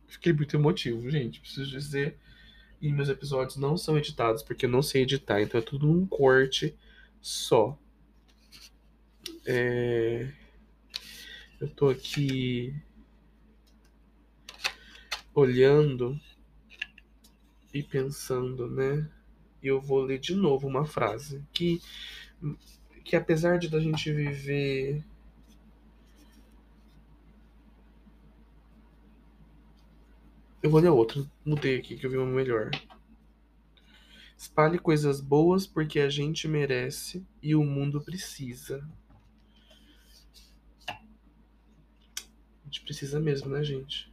Fiquei 0.07 0.31
muito 0.31 0.55
emotivo, 0.55 1.09
gente. 1.09 1.41
Preciso 1.41 1.69
dizer. 1.69 2.17
E 2.81 2.89
meus 2.93 3.09
episódios 3.09 3.57
não 3.57 3.75
são 3.75 3.97
editados 3.97 4.41
porque 4.41 4.67
eu 4.67 4.69
não 4.69 4.81
sei 4.81 5.01
editar, 5.01 5.41
então 5.41 5.59
é 5.59 5.61
tudo 5.61 5.85
num 5.85 6.05
corte 6.05 6.77
só. 7.19 7.77
É... 9.45 10.31
Eu 11.59 11.67
tô 11.67 11.89
aqui 11.89 12.73
olhando 15.33 16.17
e 17.73 17.83
pensando, 17.83 18.69
né? 18.69 19.11
E 19.61 19.67
eu 19.67 19.81
vou 19.81 20.01
ler 20.01 20.19
de 20.19 20.35
novo 20.35 20.67
uma 20.67 20.85
frase 20.85 21.43
que, 21.53 21.81
que 23.03 23.15
apesar 23.15 23.57
de 23.57 23.69
da 23.69 23.79
gente 23.79 24.11
viver 24.11 25.03
Eu 30.61 30.69
vou 30.69 30.81
ler 30.81 30.89
outra. 30.89 31.25
Mudei 31.45 31.77
aqui 31.77 31.95
que 31.95 32.05
eu 32.05 32.09
vi 32.09 32.17
uma 32.17 32.25
melhor. 32.25 32.69
Espalhe 34.37 34.77
coisas 34.77 35.21
boas 35.21 35.65
porque 35.65 36.01
a 36.01 36.09
gente 36.09 36.49
merece 36.49 37.25
e 37.41 37.55
o 37.55 37.63
mundo 37.63 38.01
precisa. 38.01 38.85
A 40.87 40.95
gente 42.65 42.81
precisa 42.81 43.19
mesmo, 43.21 43.49
né, 43.49 43.63
gente? 43.63 44.11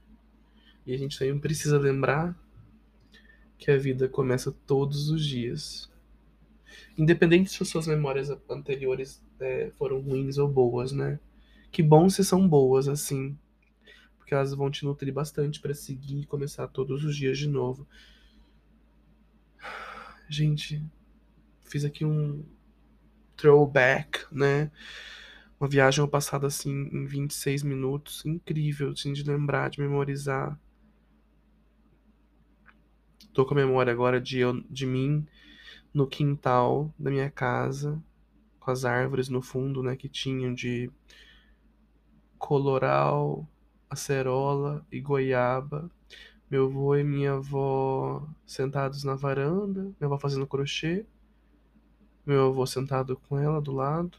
E 0.87 0.95
a 0.95 0.97
gente 0.97 1.19
também 1.19 1.39
precisa 1.39 1.79
lembrar 1.79 2.37
que 3.59 3.71
a 3.71 3.77
vida 3.77 4.09
começa 4.09 4.53
todos 4.67 5.11
os 5.11 5.25
dias. 5.25 5.91
Independente 6.97 7.51
se 7.51 7.63
as 7.63 7.69
suas 7.69 7.87
memórias 7.87 8.31
anteriores 8.49 9.23
é, 9.41 9.71
foram 9.77 10.01
ruins 10.01 10.39
ou 10.39 10.49
boas, 10.49 10.93
né? 10.93 11.19
Que 11.71 11.83
bom 11.83 12.09
se 12.09 12.25
são 12.25 12.49
boas, 12.49 12.89
assim 12.89 13.37
porque 14.27 14.35
elas 14.35 14.53
vão 14.53 14.69
te 14.69 14.85
nutrir 14.85 15.15
bastante 15.15 15.61
para 15.61 15.73
seguir 15.73 16.23
e 16.23 16.27
começar 16.27 16.67
todos 16.67 17.05
os 17.05 17.17
dias 17.17 17.39
de 17.39 17.47
novo. 17.47 17.87
Gente, 20.29 20.83
fiz 21.63 21.85
aqui 21.85 22.05
um 22.05 22.45
throwback, 23.37 24.27
né? 24.33 24.73
Uma 25.61 25.69
viagem 25.69 26.03
ao 26.03 26.09
passado 26.09 26.45
assim 26.45 26.73
em 26.93 27.07
26 27.07 27.63
minutos, 27.63 28.27
incrível, 28.27 28.91
assim, 28.91 29.13
de 29.13 29.23
lembrar, 29.23 29.71
de 29.71 29.79
memorizar. 29.79 30.59
Tô 33.37 33.45
com 33.45 33.53
a 33.53 33.57
memória 33.59 33.93
agora 33.93 34.19
de, 34.19 34.41
de 34.71 34.87
mim 34.87 35.27
no 35.93 36.07
quintal 36.07 36.91
da 36.99 37.11
minha 37.11 37.31
casa, 37.31 38.03
com 38.59 38.71
as 38.71 38.87
árvores 38.87 39.29
no 39.29 39.43
fundo, 39.43 39.83
né, 39.83 39.95
que 39.95 40.09
tinham 40.09 40.55
de 40.55 40.91
coloral, 42.39 43.47
acerola 43.91 44.83
e 44.91 45.03
goiaba. 45.03 45.91
Meu 46.51 46.65
avô 46.65 46.97
e 46.97 47.05
minha 47.05 47.35
avó 47.35 48.27
sentados 48.47 49.05
na 49.05 49.15
varanda, 49.15 49.83
minha 49.83 50.07
avó 50.07 50.19
fazendo 50.19 50.47
crochê, 50.47 51.05
meu 52.25 52.47
avô 52.47 52.67
sentado 52.67 53.21
com 53.29 53.39
ela 53.39 53.61
do 53.61 53.73
lado. 53.73 54.17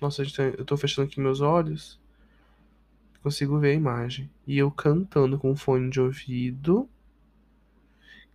Nossa, 0.00 0.22
eu 0.56 0.64
tô 0.64 0.76
fechando 0.76 1.08
aqui 1.08 1.20
meus 1.20 1.40
olhos, 1.40 2.00
consigo 3.20 3.58
ver 3.58 3.72
a 3.72 3.74
imagem. 3.74 4.30
E 4.46 4.56
eu 4.56 4.70
cantando 4.70 5.36
com 5.40 5.56
fone 5.56 5.90
de 5.90 6.00
ouvido, 6.00 6.88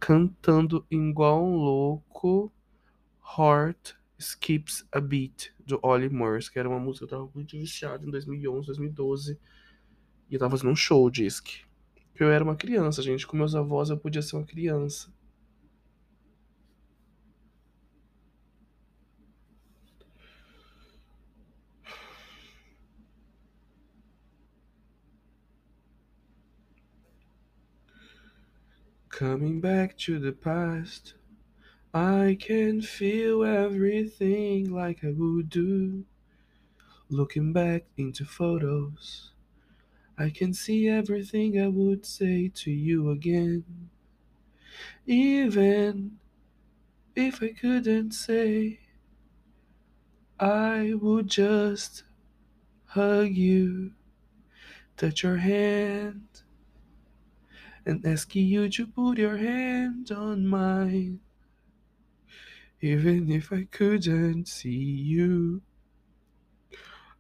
cantando 0.04 0.86
igual 0.92 1.42
um 1.42 1.56
louco, 1.56 2.52
Heart 3.38 3.94
Skips 4.20 4.86
a 4.92 5.00
Beat, 5.00 5.54
do 5.66 5.80
Ollie 5.82 6.10
Murs, 6.10 6.50
que 6.50 6.60
era 6.60 6.68
uma 6.68 6.78
música 6.78 7.08
que 7.08 7.14
eu 7.14 7.18
tava 7.18 7.32
muito 7.34 7.58
viciado 7.58 8.06
em 8.06 8.12
2011, 8.12 8.68
2012. 8.68 9.40
E 10.30 10.34
eu 10.34 10.40
tava 10.40 10.52
fazendo 10.52 10.72
um 10.72 10.76
show, 10.76 11.10
disque. 11.10 11.62
Eu 12.20 12.30
era 12.30 12.44
uma 12.44 12.58
criança, 12.58 13.02
gente. 13.02 13.26
Com 13.26 13.38
meus 13.38 13.56
avós 13.56 13.90
eu 13.90 13.98
podia 13.98 14.22
ser 14.22 14.36
uma 14.36 14.46
criança. 14.46 15.10
Coming 29.24 29.62
back 29.62 29.98
to 30.00 30.20
the 30.20 30.34
past, 30.34 31.14
I 31.94 32.36
can 32.42 32.82
feel 32.82 33.46
everything 33.46 34.70
like 34.70 35.02
I 35.02 35.12
would 35.12 35.50
do. 35.50 36.04
Looking 37.08 37.54
back 37.54 37.86
into 37.96 38.26
photos. 38.26 39.32
I 40.18 40.30
can 40.30 40.54
see 40.54 40.90
everything 40.90 41.58
I 41.58 41.70
would 41.70 42.06
say 42.06 42.52
to 42.54 42.70
you 42.70 43.12
again. 43.12 43.64
Even 45.08 46.20
if 47.16 47.42
I 47.42 47.54
couldn't 47.54 48.12
say, 48.12 48.82
I 50.38 50.96
would 51.02 51.30
just 51.30 52.04
hug 52.88 53.30
you, 53.30 53.94
touch 54.98 55.24
your 55.24 55.38
hand, 55.38 56.28
and 57.86 58.06
asking 58.06 58.48
you 58.48 58.70
to 58.70 58.88
put 58.88 59.18
your 59.18 59.38
hand 59.38 60.12
on 60.12 60.48
mine. 60.48 61.20
Even 62.82 63.32
if 63.32 63.52
I 63.52 63.68
couldn't 63.72 64.48
see 64.48 64.70
you. 64.70 65.62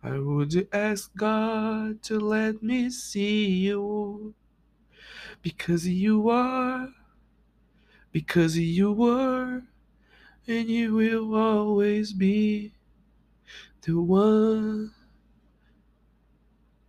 I 0.04 0.19
would 0.19 0.67
ask 0.73 1.15
God 1.15 2.04
to 2.04 2.19
let 2.19 2.62
me 2.62 2.89
see 2.89 3.45
you 3.45 4.36
because 5.41 5.88
you 5.88 6.30
are, 6.30 6.89
because 8.12 8.58
you 8.58 8.91
were, 8.91 9.63
and 10.45 10.67
you 10.69 10.93
will 10.95 11.36
always 11.36 12.12
be 12.12 12.73
the 13.84 13.99
one 13.99 14.91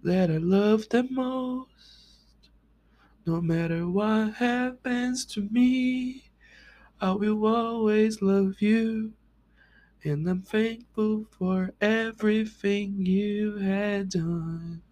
that 0.02 0.30
I 0.30 0.38
love 0.38 0.88
the 0.90 1.06
most. 1.10 1.93
No 3.26 3.40
matter 3.40 3.88
what 3.88 4.34
happens 4.34 5.24
to 5.26 5.48
me, 5.50 6.24
I 7.00 7.12
will 7.12 7.46
always 7.46 8.20
love 8.20 8.60
you. 8.60 9.14
And 10.04 10.28
I'm 10.28 10.42
thankful 10.42 11.24
for 11.30 11.72
everything 11.80 13.06
you 13.06 13.56
had 13.56 14.10
done. 14.10 14.82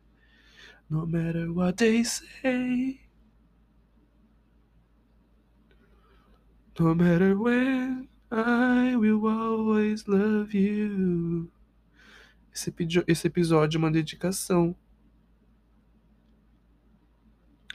No 0.88 1.04
matter 1.04 1.52
what 1.52 1.76
they 1.76 2.04
say, 2.04 3.00
no 6.78 6.94
matter 6.94 7.38
when, 7.38 8.08
I 8.30 8.96
will 8.96 9.26
always 9.26 10.08
love 10.08 10.54
you. 10.54 11.50
Esse, 12.54 12.72
esse 13.06 13.26
episódio 13.26 13.76
é 13.76 13.78
uma 13.78 13.90
dedicação 13.90 14.74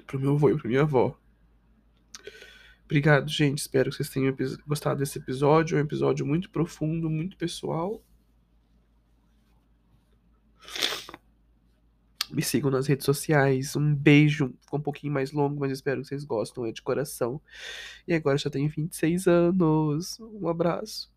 pro 0.07 0.19
meu 0.19 0.33
avô 0.33 0.49
e 0.49 0.57
pra 0.57 0.67
minha 0.67 0.81
avó. 0.81 1.15
Obrigado, 2.85 3.29
gente. 3.29 3.59
Espero 3.59 3.89
que 3.89 3.97
vocês 3.97 4.09
tenham 4.09 4.33
gostado 4.65 4.99
desse 4.99 5.19
episódio. 5.19 5.77
É 5.77 5.81
um 5.81 5.83
episódio 5.83 6.25
muito 6.25 6.49
profundo, 6.49 7.09
muito 7.09 7.35
pessoal. 7.35 8.01
Me 12.31 12.41
sigam 12.41 12.71
nas 12.71 12.87
redes 12.87 13.05
sociais. 13.05 13.75
Um 13.75 13.93
beijo. 13.93 14.53
Ficou 14.61 14.79
um 14.79 14.83
pouquinho 14.83 15.11
mais 15.11 15.33
longo, 15.33 15.59
mas 15.59 15.71
espero 15.71 16.01
que 16.01 16.07
vocês 16.07 16.23
gostem. 16.23 16.67
É 16.67 16.71
de 16.71 16.81
coração. 16.81 17.41
E 18.07 18.13
agora 18.13 18.37
já 18.37 18.49
tenho 18.49 18.69
26 18.69 19.27
anos. 19.27 20.17
Um 20.19 20.47
abraço. 20.47 21.11